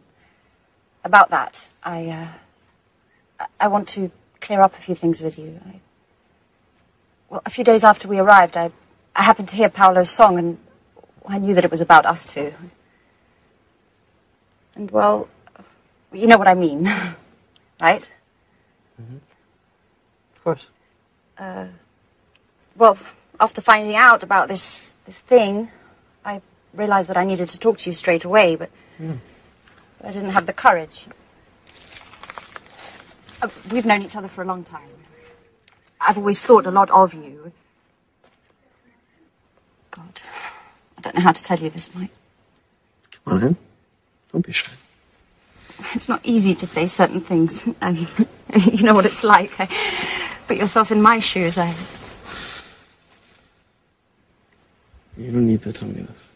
about 1.03 1.29
that, 1.31 1.69
I, 1.83 2.07
uh, 3.39 3.45
I- 3.59 3.67
want 3.67 3.87
to 3.89 4.11
clear 4.41 4.61
up 4.61 4.73
a 4.73 4.77
few 4.77 4.93
things 4.93 5.21
with 5.21 5.39
you. 5.39 5.59
I, 5.65 5.79
well, 7.29 7.41
a 7.45 7.49
few 7.49 7.63
days 7.63 7.83
after 7.83 8.07
we 8.07 8.19
arrived, 8.19 8.55
I, 8.55 8.71
I 9.15 9.23
happened 9.23 9.49
to 9.49 9.55
hear 9.55 9.69
Paolo's 9.69 10.09
song, 10.09 10.37
and 10.37 10.57
I 11.27 11.39
knew 11.39 11.55
that 11.55 11.65
it 11.65 11.71
was 11.71 11.81
about 11.81 12.05
us 12.05 12.25
two. 12.25 12.53
And, 14.75 14.91
well, 14.91 15.29
you 16.13 16.27
know 16.27 16.37
what 16.37 16.47
I 16.47 16.53
mean, 16.53 16.85
right? 17.81 18.09
Of 20.35 20.43
course. 20.43 20.69
Uh, 21.37 21.67
well, 22.75 22.97
after 23.39 23.61
finding 23.61 23.95
out 23.95 24.23
about 24.23 24.47
this 24.47 24.93
this 25.05 25.19
thing, 25.19 25.69
realized 26.77 27.09
that 27.09 27.17
I 27.17 27.25
needed 27.25 27.49
to 27.49 27.59
talk 27.59 27.77
to 27.79 27.89
you 27.89 27.93
straight 27.93 28.23
away, 28.25 28.55
but 28.55 28.69
I 30.03 30.11
didn't 30.11 30.29
have 30.29 30.45
the 30.45 30.53
courage. 30.53 31.07
Uh, 33.41 33.49
we've 33.71 33.85
known 33.85 34.01
each 34.01 34.15
other 34.15 34.27
for 34.27 34.41
a 34.41 34.45
long 34.45 34.63
time. 34.63 34.89
I've 35.99 36.17
always 36.17 36.43
thought 36.43 36.65
a 36.65 36.71
lot 36.71 36.89
of 36.91 37.13
you. 37.13 37.51
God, 39.91 40.21
I 40.97 41.01
don't 41.01 41.15
know 41.15 41.21
how 41.21 41.31
to 41.31 41.43
tell 41.43 41.59
you 41.59 41.69
this, 41.69 41.93
Mike. 41.95 42.11
Come 43.25 43.37
on 43.37 43.43
in. 43.43 43.57
Don't 44.31 44.45
be 44.45 44.51
shy. 44.51 44.71
It's 45.93 46.07
not 46.07 46.21
easy 46.23 46.53
to 46.55 46.65
say 46.65 46.85
certain 46.87 47.21
things. 47.21 47.67
I 47.81 47.91
mean, 47.91 48.07
you 48.71 48.83
know 48.83 48.93
what 48.93 49.05
it's 49.05 49.23
like. 49.23 49.51
I, 49.59 49.67
put 50.47 50.57
yourself 50.57 50.91
in 50.91 51.01
my 51.01 51.19
shoes. 51.19 51.57
I, 51.57 51.73
You 55.17 55.31
don't 55.31 55.47
need 55.47 55.61
to 55.61 55.71
tell 55.71 55.87
me 55.87 56.01
this. 56.01 56.31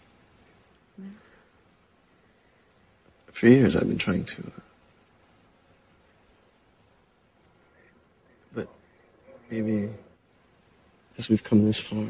For 3.39 3.47
years, 3.47 3.77
I've 3.77 3.87
been 3.87 3.97
trying 3.97 4.25
to. 4.25 4.41
Uh, 4.41 4.59
but 8.53 8.67
maybe 9.49 9.91
as 11.17 11.29
we've 11.29 11.41
come 11.41 11.63
this 11.63 11.79
far, 11.79 12.03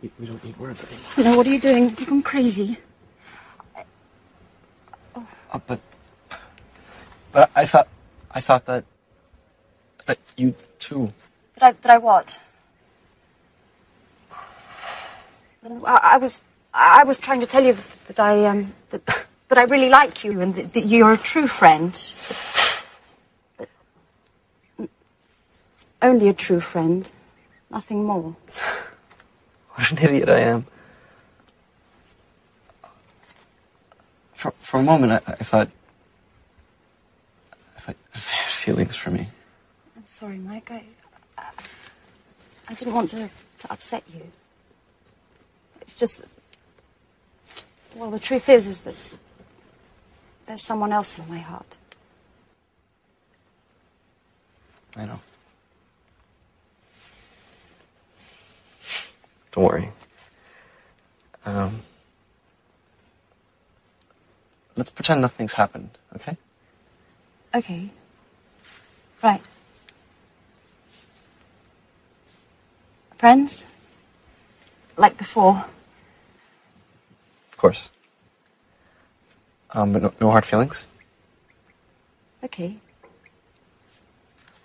we, 0.00 0.12
we 0.20 0.26
don't 0.26 0.44
need 0.44 0.56
words 0.58 0.84
anymore. 0.84 1.32
no, 1.32 1.36
what 1.38 1.44
are 1.44 1.50
you 1.50 1.58
doing? 1.58 1.88
You've 1.88 2.06
gone 2.06 2.22
crazy. 2.22 2.78
Uh, 5.16 5.58
but 5.66 5.80
but 7.32 7.50
I 7.56 7.66
thought 7.66 7.88
I 8.30 8.38
thought 8.38 8.64
that 8.66 8.84
that 10.06 10.18
you 10.36 10.54
too. 10.78 11.08
That 11.54 11.62
I, 11.64 11.72
that 11.72 11.90
I 11.90 11.98
what? 11.98 12.40
I, 15.84 16.00
I 16.12 16.16
was, 16.18 16.40
I 16.78 17.04
was 17.04 17.18
trying 17.18 17.40
to 17.40 17.46
tell 17.46 17.64
you 17.64 17.72
that 17.72 18.20
I, 18.20 18.44
um, 18.44 18.74
that, 18.90 19.26
that 19.48 19.56
I 19.56 19.64
really 19.64 19.88
like 19.88 20.24
you 20.24 20.40
and 20.42 20.54
that, 20.54 20.74
that 20.74 20.84
you're 20.84 21.12
a 21.12 21.16
true 21.16 21.46
friend. 21.46 21.90
But, 23.56 23.68
but 24.76 24.90
only 26.02 26.28
a 26.28 26.34
true 26.34 26.60
friend, 26.60 27.10
nothing 27.70 28.04
more. 28.04 28.36
What 29.70 29.90
an 29.90 29.98
idiot 29.98 30.28
I 30.28 30.40
am. 30.40 30.66
For 34.34 34.50
for 34.60 34.80
a 34.80 34.82
moment, 34.82 35.12
I, 35.12 35.16
I 35.16 35.36
thought 35.36 35.68
I 37.76 37.80
thought 37.80 37.96
I 38.14 38.18
had 38.18 38.50
feelings 38.64 38.96
for 38.96 39.10
me. 39.10 39.28
I'm 39.96 40.06
sorry, 40.06 40.38
Mike. 40.38 40.70
I, 40.70 40.84
I, 41.38 41.50
I 42.68 42.74
didn't 42.74 42.94
want 42.94 43.10
to, 43.10 43.30
to 43.58 43.72
upset 43.72 44.04
you. 44.14 44.30
It's 45.80 45.96
just 45.96 46.18
that, 46.20 46.28
well, 47.96 48.10
the 48.10 48.18
truth 48.18 48.48
is, 48.48 48.66
is 48.66 48.82
that 48.82 48.94
there's 50.46 50.60
someone 50.60 50.92
else 50.92 51.18
in 51.18 51.28
my 51.28 51.38
heart. 51.38 51.76
I 54.96 55.06
know. 55.06 55.20
Don't 59.52 59.64
worry. 59.64 59.88
Um, 61.46 61.80
let's 64.76 64.90
pretend 64.90 65.22
nothing's 65.22 65.54
happened, 65.54 65.90
okay? 66.14 66.36
Okay. 67.54 67.90
Right. 69.22 69.40
Friends? 73.16 73.66
Like 74.98 75.16
before. 75.16 75.64
Of 77.56 77.60
course. 77.60 77.88
Um, 79.70 79.94
but 79.94 80.02
no, 80.02 80.12
no 80.20 80.30
hard 80.30 80.44
feelings? 80.44 80.84
Okay. 82.44 82.76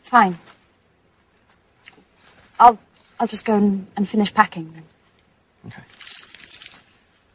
Fine. 0.04 0.38
I'll 2.60 2.78
I'll 3.18 3.28
just 3.28 3.46
go 3.46 3.56
and, 3.56 3.88
and 3.96 4.10
finish 4.10 4.34
packing 4.34 4.74
then. 4.74 4.84
Okay. 5.68 5.84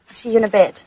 I'll 0.09 0.15
see 0.15 0.33
you 0.33 0.37
in 0.37 0.45
a 0.45 0.49
bit. 0.49 0.85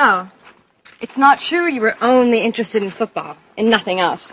So, 0.00 0.26
It's 1.02 1.18
not 1.18 1.38
true 1.38 1.66
you 1.68 1.82
were 1.82 1.94
only 2.00 2.40
interested 2.40 2.82
in 2.82 2.88
football 2.88 3.36
and 3.58 3.68
nothing 3.68 4.00
else. 4.00 4.32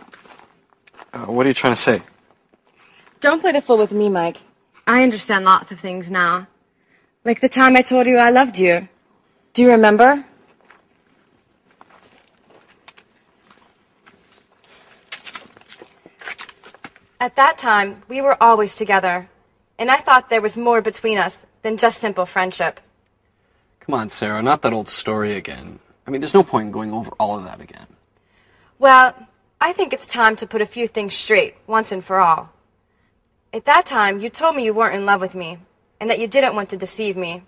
Uh, 1.11 1.25
what 1.25 1.45
are 1.45 1.49
you 1.49 1.53
trying 1.53 1.73
to 1.73 1.81
say? 1.89 2.01
Don't 3.19 3.41
play 3.41 3.51
the 3.51 3.59
fool 3.59 3.77
with 3.77 3.91
me, 3.91 4.07
Mike. 4.07 4.37
I 4.87 5.03
understand 5.03 5.43
lots 5.43 5.73
of 5.73 5.77
things 5.77 6.09
now. 6.09 6.47
Like 7.25 7.41
the 7.41 7.49
time 7.49 7.75
I 7.75 7.81
told 7.81 8.07
you 8.07 8.15
I 8.15 8.29
loved 8.29 8.57
you. 8.57 8.87
Do 9.51 9.61
you 9.61 9.71
remember? 9.71 10.23
At 17.19 17.35
that 17.35 17.57
time, 17.57 18.03
we 18.07 18.21
were 18.21 18.41
always 18.41 18.73
together, 18.73 19.27
and 19.77 19.91
I 19.91 19.97
thought 19.97 20.29
there 20.29 20.47
was 20.47 20.55
more 20.55 20.81
between 20.81 21.17
us 21.17 21.45
than 21.61 21.75
just 21.75 21.99
simple 21.99 22.25
friendship. 22.25 22.79
Come 23.87 24.01
on, 24.01 24.09
Sarah, 24.09 24.41
not 24.41 24.63
that 24.63 24.73
old 24.73 24.89
story 24.89 25.35
again. 25.35 25.79
I 26.05 26.11
mean, 26.11 26.19
there's 26.19 26.33
no 26.33 26.43
point 26.43 26.65
in 26.65 26.71
going 26.73 26.93
over 26.93 27.09
all 27.21 27.37
of 27.37 27.45
that 27.45 27.61
again. 27.61 27.87
Well, 28.79 29.15
I 29.61 29.71
think 29.71 29.93
it's 29.93 30.05
time 30.05 30.35
to 30.35 30.45
put 30.45 30.61
a 30.61 30.65
few 30.65 30.87
things 30.87 31.15
straight, 31.15 31.55
once 31.67 31.93
and 31.93 32.03
for 32.03 32.19
all. 32.19 32.51
At 33.53 33.63
that 33.63 33.85
time, 33.85 34.19
you 34.19 34.29
told 34.29 34.57
me 34.57 34.65
you 34.65 34.73
weren't 34.73 34.93
in 34.93 35.05
love 35.05 35.21
with 35.21 35.35
me, 35.35 35.59
and 36.01 36.09
that 36.09 36.19
you 36.19 36.27
didn't 36.27 36.53
want 36.53 36.69
to 36.71 36.77
deceive 36.77 37.15
me. 37.15 37.43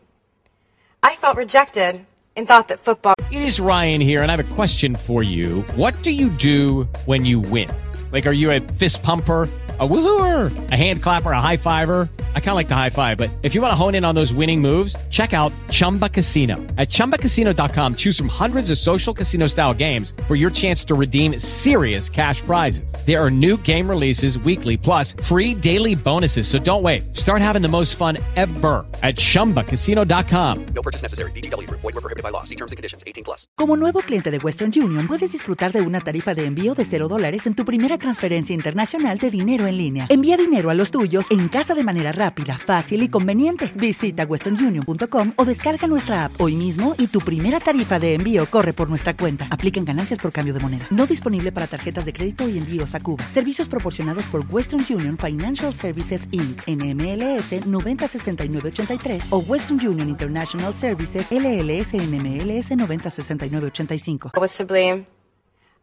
I 1.04 1.15
felt 1.15 1.36
rejected 1.36 2.06
and 2.38 2.47
thought 2.47 2.69
that 2.69 2.80
football. 2.80 3.15
It 3.30 3.41
is 3.41 3.60
Ryan 3.60 3.99
here, 3.99 4.21
and 4.21 4.32
I 4.32 4.38
have 4.38 4.49
a 4.52 4.56
question 4.56 4.95
for 4.95 5.21
you. 5.21 5.63
What 5.75 6.02
do 6.04 6.12
you 6.12 6.30
do 6.30 6.88
when 7.06 7.25
you 7.25 7.41
win? 7.41 7.69
Like, 8.13 8.25
are 8.25 8.32
you 8.32 8.52
a 8.52 8.62
fist 8.62 9.04
pumper? 9.04 9.49
A 9.79 9.87
woohooer, 9.87 10.71
a 10.71 10.75
hand 10.75 11.01
clapper, 11.01 11.31
a 11.31 11.39
high 11.39 11.55
fiver. 11.55 12.09
I 12.35 12.39
kind 12.39 12.49
of 12.49 12.55
like 12.55 12.67
the 12.67 12.75
high 12.75 12.89
five, 12.89 13.17
but 13.17 13.29
if 13.43 13.55
you 13.55 13.61
want 13.61 13.71
to 13.71 13.75
hone 13.75 13.95
in 13.95 14.03
on 14.03 14.13
those 14.13 14.33
winning 14.33 14.59
moves, 14.59 14.95
check 15.09 15.33
out 15.33 15.53
Chumba 15.69 16.09
Casino. 16.09 16.57
At 16.77 16.89
ChumbaCasino.com, 16.89 17.95
choose 17.95 18.17
from 18.17 18.29
hundreds 18.29 18.71
of 18.71 18.77
social 18.77 19.13
casino 19.13 19.47
style 19.47 19.73
games 19.73 20.13
for 20.27 20.35
your 20.35 20.49
chance 20.49 20.83
to 20.85 20.95
redeem 20.95 21.39
serious 21.39 22.09
cash 22.09 22.41
prizes. 22.41 22.91
There 23.05 23.23
are 23.23 23.31
new 23.31 23.55
game 23.55 23.87
releases 23.87 24.37
weekly, 24.39 24.75
plus 24.75 25.13
free 25.23 25.53
daily 25.53 25.95
bonuses. 25.95 26.45
So 26.45 26.59
don't 26.59 26.83
wait. 26.83 27.15
Start 27.15 27.41
having 27.41 27.61
the 27.61 27.69
most 27.69 27.95
fun 27.95 28.17
ever 28.35 28.85
at 29.01 29.15
ChumbaCasino.com. 29.15 30.65
No 30.75 30.81
purchase 30.81 31.03
necessary. 31.03 31.31
VGW 31.31 31.67
Group. 31.69 31.79
Void 31.79 31.95
were 31.95 32.01
prohibited 32.01 32.23
by 32.23 32.31
law. 32.31 32.43
See 32.43 32.57
terms 32.57 32.73
and 32.73 32.77
conditions. 32.77 33.03
18 33.07 33.23
plus. 33.23 33.47
Como 33.55 33.77
nuevo 33.77 34.01
cliente 34.01 34.29
de 34.29 34.39
Western 34.39 34.71
Union, 34.75 35.07
puedes 35.07 35.31
disfrutar 35.31 35.71
de 35.71 35.79
una 35.79 36.01
tarifa 36.01 36.35
de 36.35 36.43
envío 36.43 36.75
de 36.75 36.83
0 36.83 37.07
dólares 37.07 37.47
en 37.47 37.53
tu 37.53 37.63
primera 37.63 37.97
transferencia 37.97 38.53
internacional 38.53 39.19
de 39.19 39.31
dinero 39.31 39.68
en 39.69 39.77
línea. 39.77 40.08
Envía 40.10 40.38
dinero 40.38 40.69
a 40.69 40.73
los 40.73 40.91
tuyos 40.91 41.29
en 41.32 41.49
casa 41.49 41.73
de 41.73 41.84
manera 41.84 42.12
rápida, 42.12 42.58
fácil 42.58 43.03
y 43.03 43.10
conveniente. 43.10 43.71
Visita 43.75 44.23
westernunion.com 44.23 45.34
o 45.36 45.45
descarga 45.45 45.88
nuestra 45.88 46.25
app 46.25 46.39
hoy 46.39 46.55
mismo 46.55 46.95
y 46.97 47.08
tu 47.08 47.19
primera 47.19 47.60
tarifa 47.60 47.99
de 47.99 48.13
envío 48.13 48.45
corre 48.45 48.73
por 48.73 48.88
nuestra 48.89 49.17
cuenta. 49.17 49.47
Aplican 49.51 49.84
ganancias 49.84 50.19
por 50.19 50.32
cambio 50.32 50.53
de 50.53 50.62
moneda. 50.62 50.88
No 50.89 51.05
disponible 51.05 51.51
para 51.51 51.67
tarjetas 51.67 52.05
de 52.05 52.13
crédito 52.13 52.47
y 52.47 52.58
envíos 52.58 52.95
a 52.95 53.01
Cuba. 53.01 53.25
Servicios 53.29 53.67
proporcionados 53.67 54.25
por 54.27 54.43
Western 54.49 54.86
Union 54.89 55.17
Financial 55.17 55.73
Services 55.73 56.29
Inc. 56.32 56.62
NMLS 56.65 57.65
906983 57.65 59.25
o 59.32 59.43
Western 59.45 59.86
Union 59.86 60.08
International 60.08 60.73
Services 60.73 61.27
LLS 61.29 61.93
NMLS 61.95 62.71
906985. 62.77 64.32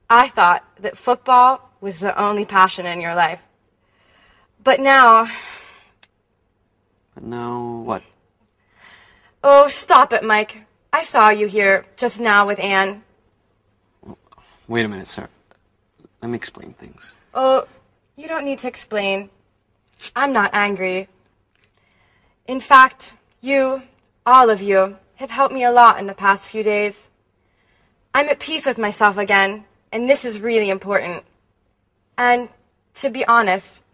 I 0.09 0.29
thought 0.29 0.62
that 0.81 0.96
football 0.96 1.68
was 1.81 2.01
the 2.01 2.16
only 2.16 2.44
passion 2.44 2.87
in 2.87 3.01
your 3.01 3.14
life. 3.14 3.49
But 4.66 4.81
now, 4.81 5.29
But 7.14 7.22
now, 7.22 7.83
what? 7.85 8.02
oh, 9.44 9.68
stop 9.68 10.12
it, 10.12 10.24
Mike. 10.24 10.66
I 10.92 11.02
saw 11.02 11.29
you 11.31 11.46
here 11.46 11.85
just 11.96 12.20
now 12.20 12.48
with 12.48 12.59
Anne. 12.59 13.05
Wait 14.66 14.85
a 14.85 14.88
minute, 14.88 15.07
sir. 15.07 15.29
Let 16.20 16.33
me 16.33 16.35
explain 16.35 16.72
things. 16.72 17.14
Oh, 17.33 17.68
you 18.16 18.26
don't 18.26 18.44
need 18.44 18.59
to 18.59 18.66
explain. 18.66 19.31
I'm 20.16 20.33
not 20.33 20.50
angry. 20.52 21.07
In 22.48 22.59
fact, 22.59 23.14
you, 23.40 23.83
all 24.26 24.50
of 24.50 24.61
you, 24.61 24.98
have 25.14 25.31
helped 25.31 25.55
me 25.55 25.62
a 25.62 25.70
lot 25.70 26.00
in 26.00 26.07
the 26.07 26.14
past 26.26 26.48
few 26.48 26.64
days. 26.64 27.09
I'm 28.12 28.29
at 28.29 28.40
peace 28.40 28.66
with 28.66 28.79
myself 28.79 29.16
again, 29.16 29.64
and 29.92 30.11
this 30.11 30.24
is 30.24 30.40
really 30.40 30.70
important. 30.70 31.22
And 32.18 32.48
to 32.94 33.11
be 33.11 33.24
honest, 33.29 33.85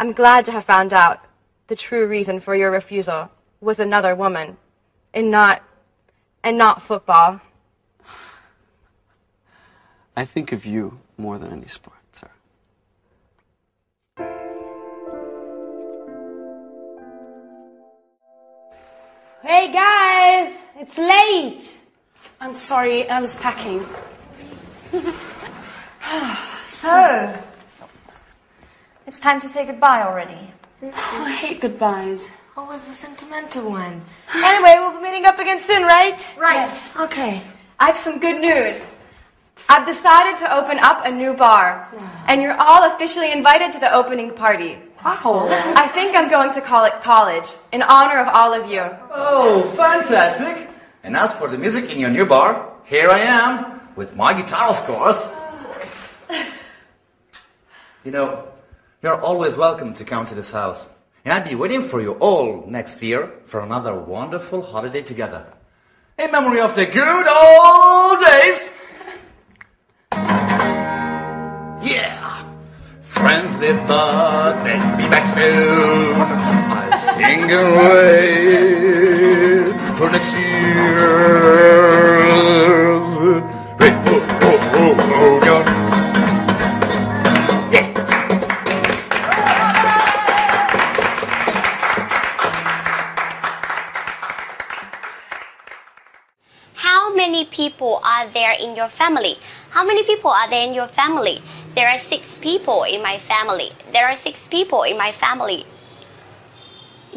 I'm 0.00 0.12
glad 0.12 0.46
to 0.46 0.52
have 0.52 0.64
found 0.64 0.94
out 0.94 1.20
the 1.66 1.76
true 1.76 2.08
reason 2.08 2.40
for 2.40 2.56
your 2.56 2.70
refusal 2.70 3.30
was 3.60 3.78
another 3.78 4.14
woman, 4.14 4.56
and 5.12 5.30
not, 5.30 5.62
and 6.42 6.56
not 6.56 6.82
football. 6.82 7.42
I 10.16 10.24
think 10.24 10.52
of 10.52 10.64
you 10.64 10.98
more 11.18 11.36
than 11.36 11.52
any 11.52 11.66
sport, 11.66 11.98
Sarah. 12.12 12.32
Hey 19.42 19.70
guys, 19.70 20.66
it's 20.78 20.96
late. 20.96 21.78
I'm 22.40 22.54
sorry, 22.54 23.06
I 23.10 23.20
was 23.20 23.34
packing. 23.34 23.84
So, 26.64 27.49
it's 29.10 29.18
time 29.18 29.40
to 29.40 29.48
say 29.48 29.66
goodbye 29.66 30.02
already. 30.02 30.38
Oh, 30.84 31.24
I 31.26 31.32
hate 31.32 31.60
goodbyes. 31.60 32.38
Always 32.56 32.86
a 32.86 32.92
sentimental 32.92 33.68
one. 33.68 34.00
Anyway, 34.36 34.76
we'll 34.78 34.96
be 34.98 35.02
meeting 35.02 35.26
up 35.26 35.40
again 35.40 35.58
soon, 35.58 35.82
right? 35.82 36.20
Right. 36.38 36.54
Yes. 36.54 36.96
Okay. 36.96 37.42
I 37.80 37.86
have 37.86 37.96
some 37.96 38.20
good 38.20 38.40
news. 38.40 38.94
I've 39.68 39.84
decided 39.84 40.38
to 40.38 40.56
open 40.56 40.78
up 40.78 41.04
a 41.04 41.10
new 41.10 41.34
bar, 41.34 41.88
and 42.28 42.40
you're 42.40 42.54
all 42.56 42.84
officially 42.92 43.32
invited 43.32 43.72
to 43.72 43.80
the 43.80 43.92
opening 43.92 44.30
party. 44.32 44.78
Wow. 45.04 45.48
I 45.74 45.88
think 45.88 46.14
I'm 46.14 46.30
going 46.30 46.52
to 46.52 46.60
call 46.60 46.84
it 46.84 46.92
college 47.02 47.48
in 47.72 47.82
honor 47.82 48.18
of 48.20 48.28
all 48.28 48.54
of 48.54 48.70
you. 48.70 48.84
Oh, 49.10 49.60
fantastic! 49.76 50.68
And 51.02 51.16
as 51.16 51.32
for 51.32 51.48
the 51.48 51.58
music 51.58 51.92
in 51.92 51.98
your 51.98 52.10
new 52.10 52.26
bar, 52.26 52.70
here 52.84 53.10
I 53.10 53.18
am, 53.18 53.80
with 53.96 54.14
my 54.14 54.32
guitar, 54.32 54.70
of 54.70 54.78
course. 54.84 55.34
You 58.04 58.12
know, 58.12 58.48
you're 59.02 59.20
always 59.20 59.56
welcome 59.56 59.94
to 59.94 60.04
come 60.04 60.26
to 60.26 60.34
this 60.34 60.52
house. 60.52 60.88
And 61.24 61.32
I'll 61.32 61.48
be 61.48 61.54
waiting 61.54 61.82
for 61.82 62.00
you 62.00 62.12
all 62.20 62.64
next 62.66 63.02
year 63.02 63.30
for 63.44 63.60
another 63.60 63.94
wonderful 63.94 64.60
holiday 64.62 65.02
together. 65.02 65.46
In 66.18 66.30
memory 66.30 66.60
of 66.60 66.76
the 66.76 66.84
good 66.86 67.26
old 67.26 68.20
days! 68.20 68.76
Yeah! 71.82 72.44
Friends 73.00 73.58
live 73.58 73.88
but 73.88 74.62
then 74.64 74.98
be 74.98 75.08
back 75.08 75.26
soon. 75.26 76.14
I'll 76.16 76.98
sing 76.98 77.50
away 77.50 78.52
for 79.96 80.10
next 80.10 80.36
year's. 80.36 81.69
Are 98.20 98.30
there 98.30 98.52
in 98.52 98.76
your 98.76 98.88
family? 98.88 99.36
How 99.70 99.84
many 99.84 100.04
people 100.04 100.30
are 100.30 100.48
there 100.50 100.66
in 100.66 100.74
your 100.74 100.86
family? 100.86 101.40
There 101.74 101.88
are 101.88 101.98
six 101.98 102.36
people 102.36 102.84
in 102.84 103.02
my 103.02 103.18
family. 103.18 103.70
There 103.92 104.06
are 104.06 104.16
six 104.16 104.46
people 104.46 104.82
in 104.82 104.98
my 104.98 105.12
family. 105.12 105.64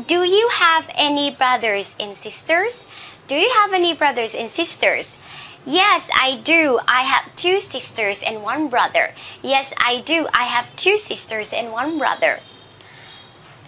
Do 0.07 0.23
you 0.23 0.49
have 0.53 0.89
any 0.95 1.31
brothers 1.31 1.95
and 1.99 2.15
sisters? 2.15 2.85
Do 3.27 3.35
you 3.35 3.51
have 3.61 3.73
any 3.73 3.93
brothers 3.93 4.33
and 4.33 4.49
sisters? 4.49 5.17
Yes, 5.65 6.09
I 6.13 6.41
do. 6.43 6.79
I 6.87 7.03
have 7.03 7.35
two 7.35 7.59
sisters 7.59 8.23
and 8.23 8.43
one 8.43 8.69
brother. 8.69 9.11
Yes, 9.41 9.73
I 9.77 10.01
do. 10.01 10.27
I 10.33 10.43
have 10.43 10.75
two 10.75 10.97
sisters 10.97 11.53
and 11.53 11.71
one 11.71 11.97
brother. 11.97 12.39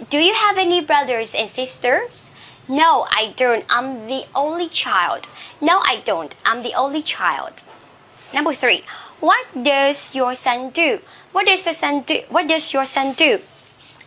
Do 0.10 0.20
you 0.20 0.34
have 0.34 0.58
any 0.58 0.82
brothers 0.82 1.34
and 1.36 1.50
sisters? 1.50 2.32
No, 2.68 3.08
I 3.12 3.34
don't. 3.36 3.64
I'm 3.70 4.08
the 4.08 4.26
only 4.34 4.68
child. 4.70 5.28
No, 5.62 5.80
I 5.84 6.02
don't. 6.04 6.36
I'm 6.46 6.64
the 6.64 6.74
only 6.74 7.04
child. 7.04 7.62
Number 8.34 8.54
three. 8.54 8.84
What 9.20 9.46
does 9.64 10.16
your 10.16 10.36
son 10.36 10.70
do? 10.72 11.00
What 11.32 11.48
does 11.48 11.66
your 11.66 11.74
son 11.74 12.02
do? 12.02 12.22
What 12.30 12.48
does 12.48 12.74
your 12.74 12.86
son 12.86 13.14
do? 13.14 13.40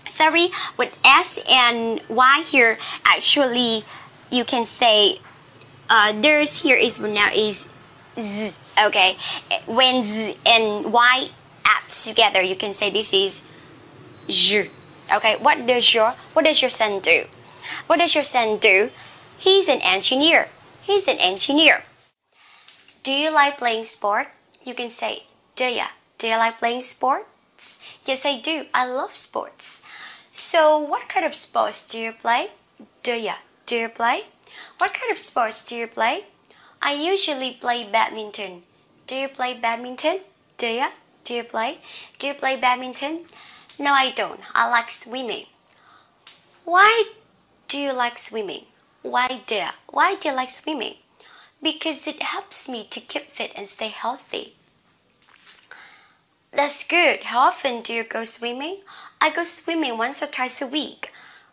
Sorry, 0.07 0.49
with 0.77 0.97
S 1.05 1.39
and 1.49 2.01
Y 2.09 2.43
here, 2.47 2.79
actually, 3.05 3.85
you 4.31 4.45
can 4.45 4.65
say 4.65 5.19
uh, 5.89 6.13
there's 6.21 6.63
here 6.63 6.77
is 6.77 6.99
now 6.99 7.31
is 7.33 7.69
Z. 8.19 8.57
Okay, 8.85 9.17
when 9.67 10.05
Z 10.05 10.37
and 10.47 10.93
Y 10.93 11.29
add 11.65 11.91
together, 11.91 12.43
you 12.43 12.57
can 12.57 12.73
say 12.73 12.91
this 12.91 13.13
is 13.13 13.43
Z. 14.31 14.71
Okay, 15.13 15.37
what 15.37 15.67
does 15.67 15.95
your 15.95 16.13
what 16.33 16.45
does 16.45 16.61
your 16.61 16.71
son 16.71 17.01
do? 17.01 17.25
What 17.89 18.01
does 18.01 18.15
your 18.15 18.23
son 18.23 18.59
do? 18.59 18.91
He's 19.39 19.67
an 19.67 19.81
engineer. 19.81 20.49
He's 20.83 21.09
an 21.09 21.17
engineer. 21.17 21.85
Do 23.03 23.11
you 23.11 23.31
like 23.31 23.57
playing 23.57 23.85
sport? 23.85 24.29
You 24.63 24.75
can 24.75 24.91
say, 24.91 25.23
do 25.57 25.65
ya? 25.65 25.87
Do 26.19 26.27
you 26.29 26.37
like 26.37 26.59
playing 26.59 26.83
sports? 26.83 27.81
Yes, 28.05 28.27
I 28.27 28.41
do. 28.41 28.67
I 28.75 28.85
love 28.85 29.17
sports. 29.17 29.83
So, 30.35 30.79
what 30.79 31.09
kind 31.09 31.25
of 31.25 31.35
sports 31.35 31.89
do 31.89 31.99
you 31.99 32.13
play? 32.13 32.51
Do 33.03 33.15
ya? 33.15 33.37
Do 33.65 33.77
you 33.77 33.89
play? 33.89 34.25
What 34.77 34.93
kind 34.93 35.11
of 35.11 35.19
sports 35.19 35.65
do 35.65 35.75
you 35.75 35.87
play? 35.87 36.27
I 36.83 36.93
usually 36.93 37.57
play 37.59 37.89
badminton. 37.91 38.65
Do 39.07 39.15
you 39.17 39.29
play 39.29 39.59
badminton? 39.59 40.21
Do 40.59 40.67
ya? 40.67 40.89
Do 41.25 41.33
you 41.33 41.43
play? 41.43 41.79
Do 42.19 42.27
you 42.27 42.35
play 42.35 42.61
badminton? 42.61 43.25
No, 43.79 43.95
I 43.95 44.11
don't. 44.11 44.41
I 44.55 44.69
like 44.69 44.91
swimming. 44.91 45.47
Why 46.65 47.05
do 47.69 47.79
you 47.79 47.93
like 47.93 48.19
swimming? 48.19 48.65
Why 49.03 49.43
do? 49.47 49.67
Why 49.91 50.17
do 50.17 50.31
you 50.31 50.35
like 50.35 50.51
swimming? 50.51 50.95
Because 51.63 52.07
it 52.07 52.23
helps 52.23 52.69
me 52.69 52.87
to 52.91 53.01
keep 53.01 53.31
fit 53.33 53.53
and 53.55 53.69
stay 53.69 53.89
healthy. 53.89 54.55
That's 56.53 56.87
good. 56.87 57.25
How 57.25 57.41
often 57.41 57.83
do 57.83 57.93
you 57.93 58.05
go 58.05 58.25
swimming? 58.25 58.81
I 59.21 59.31
go 59.31 59.45
swimming 59.45 59.99
once 59.99 60.23
or 60.23 60.27
twice 60.27 60.63
a 60.63 60.67
week. 60.67 61.13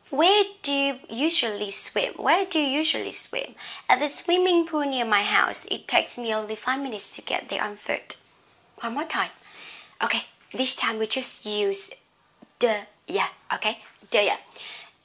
Where 0.09 0.43
do 0.61 0.71
you 0.71 0.99
usually 1.09 1.71
swim? 1.71 2.13
Where 2.13 2.45
do 2.45 2.59
you 2.59 2.67
usually 2.67 3.11
swim? 3.11 3.55
At 3.89 3.99
the 3.99 4.07
swimming 4.07 4.67
pool 4.67 4.85
near 4.85 5.05
my 5.05 5.23
house. 5.23 5.65
It 5.65 5.87
takes 5.87 6.17
me 6.17 6.33
only 6.33 6.55
five 6.55 6.81
minutes 6.81 7.15
to 7.15 7.21
get 7.21 7.49
there 7.49 7.63
on 7.63 7.75
foot. 7.75 8.15
One 8.79 8.93
more 8.93 9.05
time. 9.05 9.31
Okay, 10.01 10.23
this 10.53 10.75
time 10.75 10.99
we 10.99 11.07
just 11.07 11.45
use 11.45 11.91
the 12.59 12.81
yeah, 13.07 13.27
okay? 13.53 13.79
Do 14.11 14.19
ya? 14.19 14.35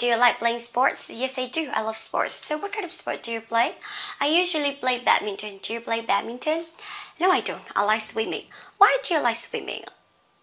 Do 0.00 0.06
you 0.06 0.16
like 0.16 0.38
playing 0.38 0.60
sports? 0.60 1.10
Yes, 1.10 1.38
I 1.38 1.48
do. 1.48 1.68
I 1.74 1.82
love 1.82 1.98
sports. 1.98 2.32
So, 2.32 2.56
what 2.56 2.72
kind 2.72 2.86
of 2.86 2.90
sport 2.90 3.22
do 3.22 3.30
you 3.32 3.42
play? 3.42 3.74
I 4.18 4.28
usually 4.28 4.72
play 4.72 4.98
badminton. 4.98 5.60
Do 5.62 5.74
you 5.74 5.80
play 5.82 6.00
badminton? 6.00 6.64
No, 7.20 7.30
I 7.30 7.42
don't. 7.42 7.60
I 7.76 7.84
like 7.84 8.00
swimming. 8.00 8.44
Why 8.78 8.96
do 9.04 9.12
you 9.12 9.20
like 9.20 9.36
swimming? 9.36 9.84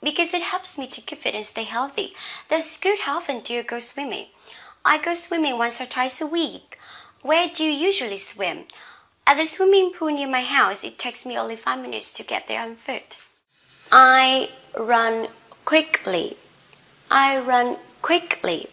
Because 0.03 0.35
it 0.35 0.43
helps 0.43 0.77
me 0.77 0.85
to 0.85 1.01
keep 1.01 1.23
fit 1.23 1.33
and 1.33 1.43
stay 1.43 1.63
healthy. 1.63 2.13
That's 2.49 2.79
good. 2.79 2.99
How 2.99 3.17
often 3.17 3.39
do 3.39 3.55
you 3.55 3.63
go 3.63 3.79
swimming? 3.79 4.27
I 4.85 4.99
go 4.99 5.15
swimming 5.15 5.57
once 5.57 5.81
or 5.81 5.87
twice 5.87 6.21
a 6.21 6.27
week. 6.27 6.77
Where 7.23 7.49
do 7.49 7.63
you 7.63 7.71
usually 7.71 8.17
swim? 8.17 8.65
At 9.25 9.37
the 9.37 9.47
swimming 9.47 9.91
pool 9.91 10.11
near 10.11 10.29
my 10.29 10.43
house. 10.43 10.83
It 10.83 10.99
takes 10.99 11.25
me 11.25 11.35
only 11.35 11.55
five 11.55 11.81
minutes 11.81 12.13
to 12.13 12.23
get 12.23 12.47
there 12.47 12.61
on 12.61 12.75
foot. 12.75 13.17
I 13.91 14.51
run 14.77 15.29
quickly. 15.65 16.37
I 17.09 17.39
run 17.39 17.77
quickly. 18.03 18.69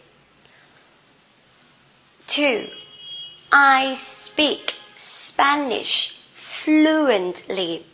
2. 2.27 2.67
I 3.51 3.95
speak 3.95 4.73
Spanish 4.95 6.21
fluently. 6.63 7.85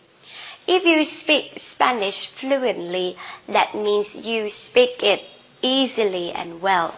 If 0.68 0.86
you 0.86 1.04
speak 1.06 1.54
Spanish 1.58 2.28
fluently, 2.28 3.18
that 3.48 3.76
means 3.76 4.26
you 4.26 4.48
speak 4.50 5.04
it 5.04 5.22
easily 5.62 6.32
and 6.32 6.62
well. 6.62 6.96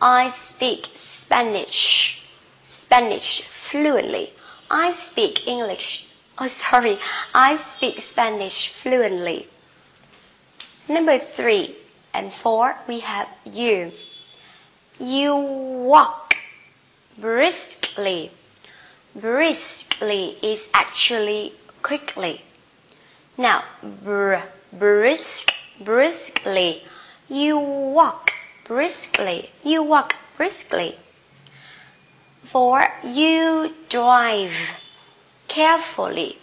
I 0.00 0.30
speak 0.30 0.88
Spanish, 0.94 2.26
Spanish 2.62 3.42
fluently. 3.42 4.32
I 4.70 4.90
speak 4.92 5.46
English. 5.46 6.12
Oh, 6.38 6.48
sorry. 6.48 6.98
I 7.34 7.56
speak 7.56 8.00
Spanish 8.00 8.72
fluently. 8.72 9.48
Number 10.88 11.18
three 11.18 11.76
and 12.12 12.32
four, 12.32 12.76
we 12.88 13.00
have 13.00 13.28
you. 13.44 13.92
You 14.98 15.36
walk 15.36 16.21
briskly. 17.18 18.30
Briskly 19.14 20.36
is 20.42 20.70
actually 20.74 21.52
quickly. 21.82 22.42
Now, 23.36 23.64
br, 23.82 24.36
brisk, 24.72 25.52
briskly. 25.80 26.82
You 27.28 27.58
walk 27.58 28.30
briskly. 28.64 29.50
You 29.62 29.82
walk 29.82 30.14
briskly. 30.36 30.96
Four, 32.44 32.88
you 33.02 33.74
drive 33.88 34.54
carefully. 35.48 36.38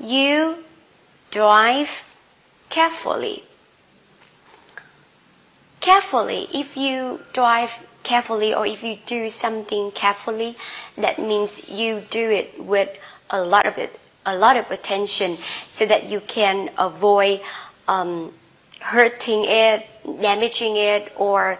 You 0.00 0.64
drive 1.30 1.90
carefully. 2.70 3.44
Carefully, 5.80 6.48
if 6.52 6.76
you 6.76 7.20
drive 7.32 7.85
carefully 8.06 8.54
or 8.54 8.64
if 8.64 8.82
you 8.82 8.96
do 9.04 9.28
something 9.28 9.90
carefully, 9.90 10.56
that 10.96 11.18
means 11.18 11.68
you 11.68 12.02
do 12.08 12.30
it 12.30 12.48
with 12.62 12.88
a 13.30 13.42
lot 13.42 13.66
of 13.66 13.76
it, 13.76 13.98
a 14.24 14.36
lot 14.36 14.56
of 14.56 14.70
attention, 14.70 15.36
so 15.68 15.84
that 15.84 16.04
you 16.08 16.20
can 16.20 16.70
avoid 16.78 17.40
um, 17.88 18.32
hurting 18.80 19.44
it, 19.44 19.84
damaging 20.22 20.76
it, 20.76 21.12
or 21.16 21.58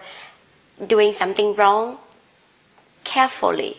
doing 0.87 1.11
something 1.11 1.53
wrong. 1.55 1.97
Carefully, 3.03 3.75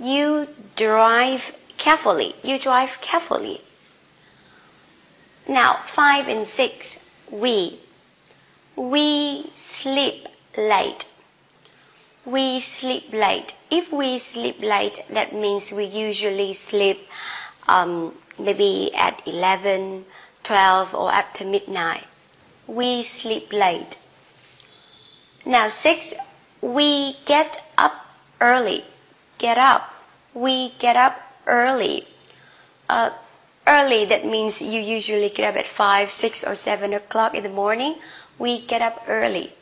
you 0.00 0.48
drive 0.74 1.56
carefully. 1.78 2.34
You 2.42 2.58
drive 2.58 3.00
carefully. 3.00 3.60
Now, 5.46 5.80
five 5.86 6.26
and 6.28 6.46
six, 6.48 7.04
we. 7.30 7.78
We 8.76 9.50
sleep 9.54 10.26
late. 10.56 11.13
We 12.26 12.60
sleep 12.60 13.12
late. 13.12 13.54
If 13.70 13.92
we 13.92 14.18
sleep 14.18 14.60
late, 14.60 15.04
that 15.10 15.34
means 15.34 15.72
we 15.72 15.84
usually 15.84 16.54
sleep 16.54 17.06
um, 17.68 18.14
maybe 18.38 18.94
at 18.94 19.20
11, 19.26 20.06
12, 20.42 20.94
or 20.94 21.12
after 21.12 21.44
midnight. 21.44 22.04
We 22.66 23.02
sleep 23.02 23.52
late. 23.52 23.98
Now, 25.44 25.68
six, 25.68 26.14
we 26.62 27.18
get 27.26 27.62
up 27.76 28.06
early. 28.40 28.84
Get 29.36 29.58
up. 29.58 29.92
We 30.32 30.72
get 30.78 30.96
up 30.96 31.20
early. 31.46 32.06
Uh, 32.88 33.10
early, 33.66 34.06
that 34.06 34.24
means 34.24 34.62
you 34.62 34.80
usually 34.80 35.28
get 35.28 35.54
up 35.54 35.56
at 35.56 35.66
5, 35.66 36.10
6, 36.10 36.44
or 36.44 36.54
7 36.54 36.94
o'clock 36.94 37.34
in 37.34 37.42
the 37.42 37.50
morning. 37.50 37.96
We 38.38 38.64
get 38.66 38.80
up 38.80 39.04
early. 39.06 39.52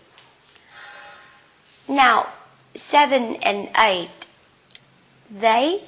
Now, 1.88 2.29
7 2.74 3.37
and 3.37 3.68
8, 3.76 4.08
they, 5.30 5.82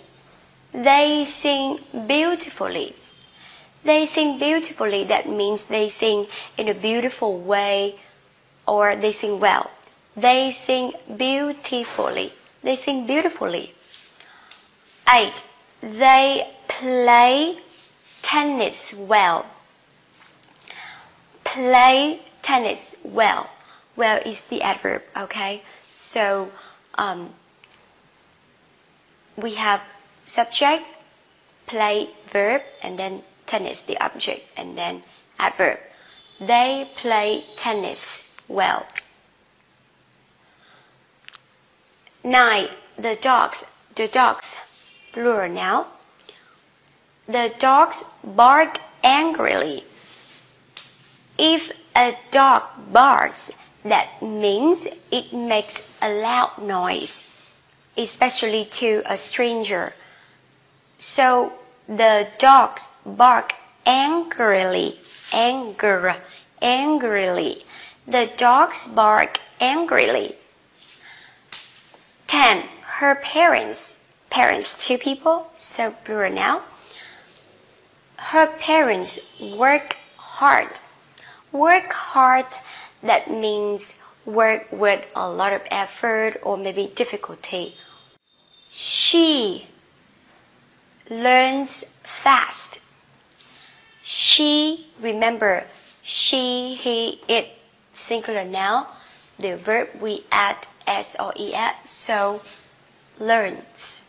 they 0.73 1.25
sing 1.25 1.81
beautifully. 2.07 2.95
They 3.83 4.07
sing 4.07 4.39
beautifully, 4.39 5.05
that 5.05 5.29
means 5.29 5.67
they 5.67 5.89
sing 5.89 6.27
in 6.57 6.69
a 6.69 6.75
beautiful 6.75 7.39
way 7.39 7.97
or 8.67 8.97
they 8.97 9.13
sing 9.13 9.41
well. 9.41 9.71
They 10.17 10.53
sing 10.53 10.93
beautifully. 11.17 12.33
They 12.63 12.77
sing 12.77 13.07
beautifully. 13.07 13.75
8. 15.13 15.33
They 15.83 16.49
play 16.69 17.59
tennis 18.23 18.95
well. 18.95 19.45
Play 21.43 22.21
tennis 22.43 22.97
well. 23.05 23.51
Well 23.97 24.21
is 24.25 24.47
the 24.47 24.63
adverb, 24.63 25.03
okay? 25.17 25.63
So 25.91 26.51
um, 26.97 27.31
we 29.37 29.55
have 29.55 29.81
subject, 30.27 30.85
play 31.67 32.11
verb, 32.31 32.63
and 32.83 32.99
then 32.99 33.23
tennis 33.47 33.83
the 33.83 33.99
object, 34.05 34.47
and 34.57 34.77
then 34.77 35.03
adverb. 35.39 35.79
They 36.41 36.91
play 36.97 37.45
tennis 37.57 38.33
well. 38.49 38.87
Nine. 42.23 42.69
The 42.97 43.17
dogs. 43.21 43.67
The 43.95 44.09
dogs. 44.09 44.61
Plural 45.13 45.51
now. 45.51 45.87
The 47.27 47.53
dogs 47.59 48.05
bark 48.23 48.79
angrily. 49.03 49.85
If 51.39 51.73
a 51.97 52.17
dog 52.31 52.63
barks, 52.93 53.53
that 53.85 54.23
means 54.23 54.87
it 55.11 55.33
makes 55.33 55.89
a 56.01 56.11
loud 56.11 56.59
noise, 56.59 57.37
especially 57.97 58.65
to 58.67 59.03
a 59.07 59.17
stranger. 59.17 59.93
So 60.99 61.53
the 61.87 62.29
dogs 62.39 62.89
bark 63.05 63.55
angrily, 63.85 64.99
anger, 65.33 66.17
angrily. 66.63 67.65
The 68.07 68.31
dogs 68.37 68.89
bark 68.89 69.39
angrily. 69.61 70.37
10. 72.27 72.65
Her 72.83 73.17
parents. 73.17 74.01
Parents, 74.31 74.85
two 74.85 74.99
people, 74.99 75.53
so 75.59 75.93
plural 76.05 76.33
now. 76.33 76.63
Her 78.17 78.47
parents 78.47 79.21
work 79.41 79.97
hard. 80.17 80.81
Work 81.53 81.93
hard, 81.93 82.47
that 83.05 83.31
means 83.31 83.99
work 84.27 84.67
with 84.73 85.05
a 85.15 85.31
lot 85.31 85.53
of 85.53 85.63
effort 85.71 86.39
or 86.43 86.57
maybe 86.57 86.91
difficulty. 86.95 87.77
She, 88.71 89.69
learns 91.11 91.85
fast. 92.03 92.83
She, 94.03 94.87
remember, 95.01 95.65
she, 96.03 96.75
he, 96.75 97.21
it, 97.29 97.49
singular 97.95 98.45
noun. 98.45 98.87
The 99.39 99.57
verb 99.57 99.89
we 100.01 100.25
add 100.31 100.67
s 100.87 101.17
or 101.19 101.33
es, 101.37 101.91
so 101.91 102.43
learns. 103.19 104.09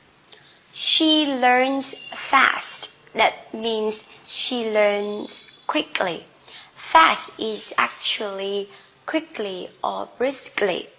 She 0.74 1.26
learns 1.26 1.96
fast. 2.16 2.92
That 3.14 3.54
means 3.54 4.06
she 4.26 4.70
learns 4.70 5.58
quickly. 5.68 6.26
Fast 6.76 7.40
is 7.40 7.74
actually 7.78 8.70
quickly 9.06 9.70
or 9.84 10.10
briskly. 10.18 10.90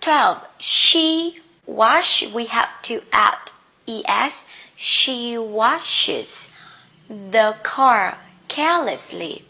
12. 0.00 0.48
She 0.58 1.40
wash, 1.66 2.32
we 2.34 2.46
have 2.46 2.70
to 2.82 3.02
add 3.12 3.38
es. 3.86 4.46
She 4.76 5.38
washes 5.38 6.50
the 7.08 7.56
car 7.62 8.18
carelessly. 8.48 9.44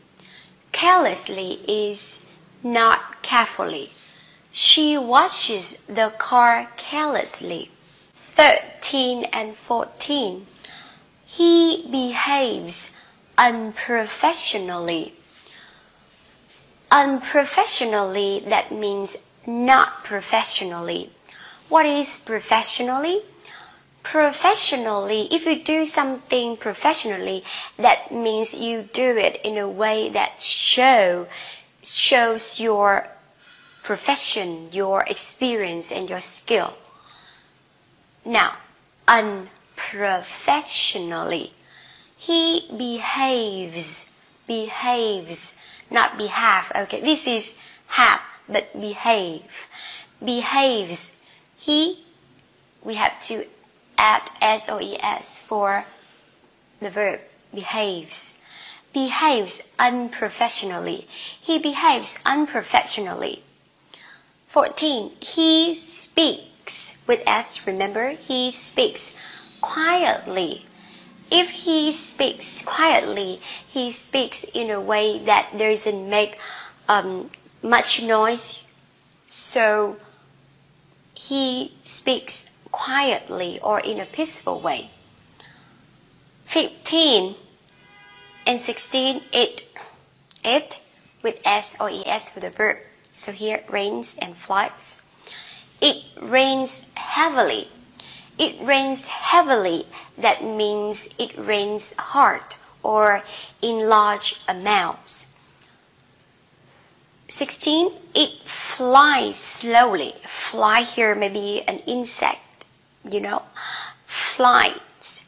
Carelessly 0.73 1.61
is 1.69 2.25
not 2.63 3.23
carefully. 3.23 3.91
She 4.53 4.99
washes 4.99 5.85
the 5.87 6.13
car 6.19 6.69
carelessly. 6.77 7.71
13 8.15 9.25
and 9.25 9.57
14. 9.57 10.47
He 11.27 11.87
behaves 11.91 12.93
unprofessionally. 13.37 15.15
Unprofessionally, 16.95 18.45
that 18.47 18.71
means 18.71 19.17
not 19.49 20.05
professionally. 20.05 21.11
What 21.69 21.87
is 21.87 22.21
professionally? 22.21 23.23
Professionally, 24.05 25.27
if 25.33 25.45
you 25.45 25.65
do 25.65 25.87
something 25.87 26.57
professionally, 26.57 27.43
that 27.79 28.13
means 28.13 28.55
you 28.55 28.83
do 28.93 29.17
it 29.17 29.41
in 29.43 29.59
a 29.59 29.69
way 29.69 30.09
that 30.11 30.41
show 30.41 31.27
shows 31.83 32.61
your 32.61 33.09
profession, 33.83 34.69
your 34.71 35.03
experience, 35.03 35.91
and 35.91 36.09
your 36.09 36.21
skill. 36.21 36.75
Now, 38.25 38.55
unprofessionally, 39.09 41.55
he 42.17 42.71
behaves, 42.79 44.13
behaves, 44.47 45.57
not 45.95 46.19
behave. 46.19 46.71
Okay, 46.75 47.01
this 47.01 47.27
is 47.27 47.57
have, 47.87 48.21
but 48.49 48.73
behave, 48.79 49.69
behaves. 50.23 51.17
He, 51.57 52.05
we 52.83 52.95
have 52.95 53.23
to 53.23 53.47
add 53.97 54.29
s-o-e-s 54.43 55.41
for 55.41 55.87
the 56.81 56.91
verb 56.91 57.21
behaves. 57.55 58.41
Behaves 58.93 59.71
unprofessionally. 59.79 61.07
He 61.41 61.59
behaves 61.59 62.21
unprofessionally. 62.27 63.43
14. 64.49 65.13
He 65.21 65.75
speaks 65.75 66.97
with 67.07 67.23
s, 67.27 67.67
remember? 67.67 68.11
He 68.11 68.53
speaks 68.53 69.15
quietly. 69.61 70.67
If 71.37 71.51
he 71.51 71.91
speaks 71.91 72.65
quietly, 72.65 73.41
he 73.67 73.91
speaks 73.91 74.45
in 74.55 74.71
a 74.71 74.81
way 74.81 75.19
that 75.25 75.59
doesn't 75.59 76.09
make 76.09 76.39
um, 76.89 77.29
much 77.61 78.01
noise. 78.05 78.65
So 79.27 79.97
he 81.13 81.73
speaks 81.85 82.49
quietly 82.71 83.59
or 83.65 83.81
in 83.81 83.99
a 83.99 84.07
peaceful 84.07 84.61
way. 84.61 84.91
15 86.45 87.35
and 88.47 88.61
16, 88.61 89.21
it, 89.33 89.69
it 90.45 90.81
with 91.25 91.41
S 91.45 91.77
or 91.81 91.91
ES 91.91 92.31
for 92.31 92.39
the 92.39 92.51
verb. 92.51 92.77
So 93.15 93.33
here 93.33 93.65
rains 93.69 94.17
and 94.23 94.37
floods. 94.37 95.03
It 95.81 95.97
rains 96.23 96.87
heavily. 96.95 97.67
It 98.39 98.61
rains 98.61 99.09
heavily. 99.09 99.87
That 100.19 100.43
means 100.43 101.09
it 101.19 101.37
rains 101.39 101.95
hard 101.97 102.43
or 102.83 103.23
in 103.63 103.89
large 103.89 104.41
amounts. 104.49 105.35
16. 107.29 107.91
It 108.15 108.43
flies 108.45 109.37
slowly. 109.37 110.15
Fly 110.25 110.83
here 110.83 111.15
maybe 111.15 111.63
an 111.67 111.79
insect, 111.81 112.67
you 113.09 113.21
know. 113.21 113.43
Flies 114.07 115.25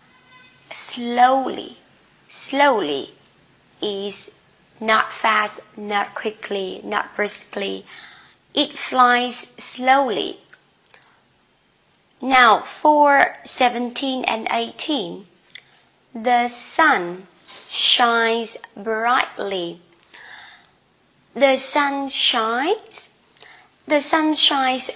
slowly. 0.70 1.78
Slowly 2.28 3.12
is 3.80 4.34
not 4.80 5.12
fast, 5.12 5.60
not 5.76 6.14
quickly, 6.14 6.80
not 6.84 7.14
briskly. 7.16 7.86
It 8.54 8.72
flies 8.72 9.36
slowly. 9.56 10.40
Now 12.26 12.58
for 12.58 13.36
17 13.44 14.24
and 14.24 14.48
18. 14.50 15.28
The 16.12 16.48
sun 16.48 17.28
shines 17.68 18.56
brightly. 18.76 19.80
The 21.34 21.56
sun 21.56 22.08
shines. 22.08 23.14
The 23.86 24.00
sun 24.00 24.34
shines. 24.34 24.90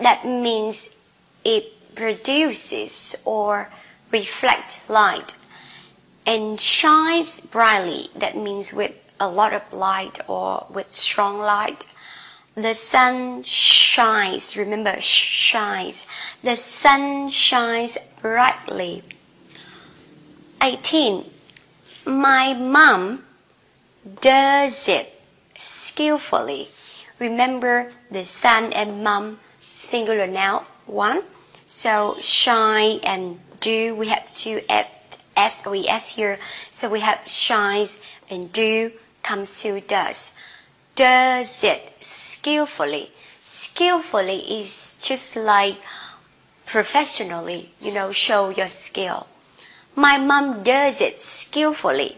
That 0.00 0.24
means 0.24 0.96
it 1.44 1.94
produces 1.94 3.14
or 3.26 3.68
reflects 4.10 4.88
light 4.88 5.36
and 6.24 6.58
shines 6.58 7.40
brightly. 7.40 8.08
That 8.16 8.38
means 8.38 8.72
with 8.72 8.94
a 9.20 9.28
lot 9.28 9.52
of 9.52 9.70
light 9.70 10.20
or 10.28 10.66
with 10.70 10.96
strong 10.96 11.40
light. 11.40 11.84
The 12.56 12.74
sun 12.74 13.42
shines. 13.42 14.56
Remember, 14.56 14.98
shines. 14.98 16.06
The 16.42 16.56
sun 16.56 17.28
shines 17.28 17.98
brightly. 18.22 19.02
18. 20.62 21.24
My 22.06 22.54
mom 22.54 23.24
does 24.22 24.88
it 24.88 25.20
skillfully. 25.54 26.68
Remember 27.18 27.92
the 28.10 28.24
sun 28.24 28.72
and 28.72 29.04
mom 29.04 29.38
singular 29.74 30.26
noun 30.26 30.64
one. 30.86 31.22
So 31.66 32.16
shine 32.20 33.00
and 33.02 33.38
do 33.60 33.94
we 33.96 34.08
have 34.08 34.32
to 34.46 34.62
add 34.70 34.86
S 35.36 35.66
O 35.66 35.74
E 35.74 35.86
S 35.88 36.16
here. 36.16 36.38
So 36.70 36.88
we 36.88 37.00
have 37.00 37.20
shines 37.26 38.00
and 38.30 38.50
do 38.50 38.92
comes 39.22 39.60
to 39.62 39.80
does. 39.80 40.34
Does 40.96 41.62
it 41.62 41.92
skillfully. 42.00 43.10
Skillfully 43.40 44.58
is 44.58 44.96
just 45.00 45.36
like 45.36 45.76
professionally, 46.64 47.70
you 47.80 47.92
know, 47.92 48.12
show 48.12 48.48
your 48.48 48.68
skill. 48.68 49.26
My 49.94 50.16
mom 50.16 50.62
does 50.62 51.00
it 51.00 51.20
skillfully. 51.20 52.16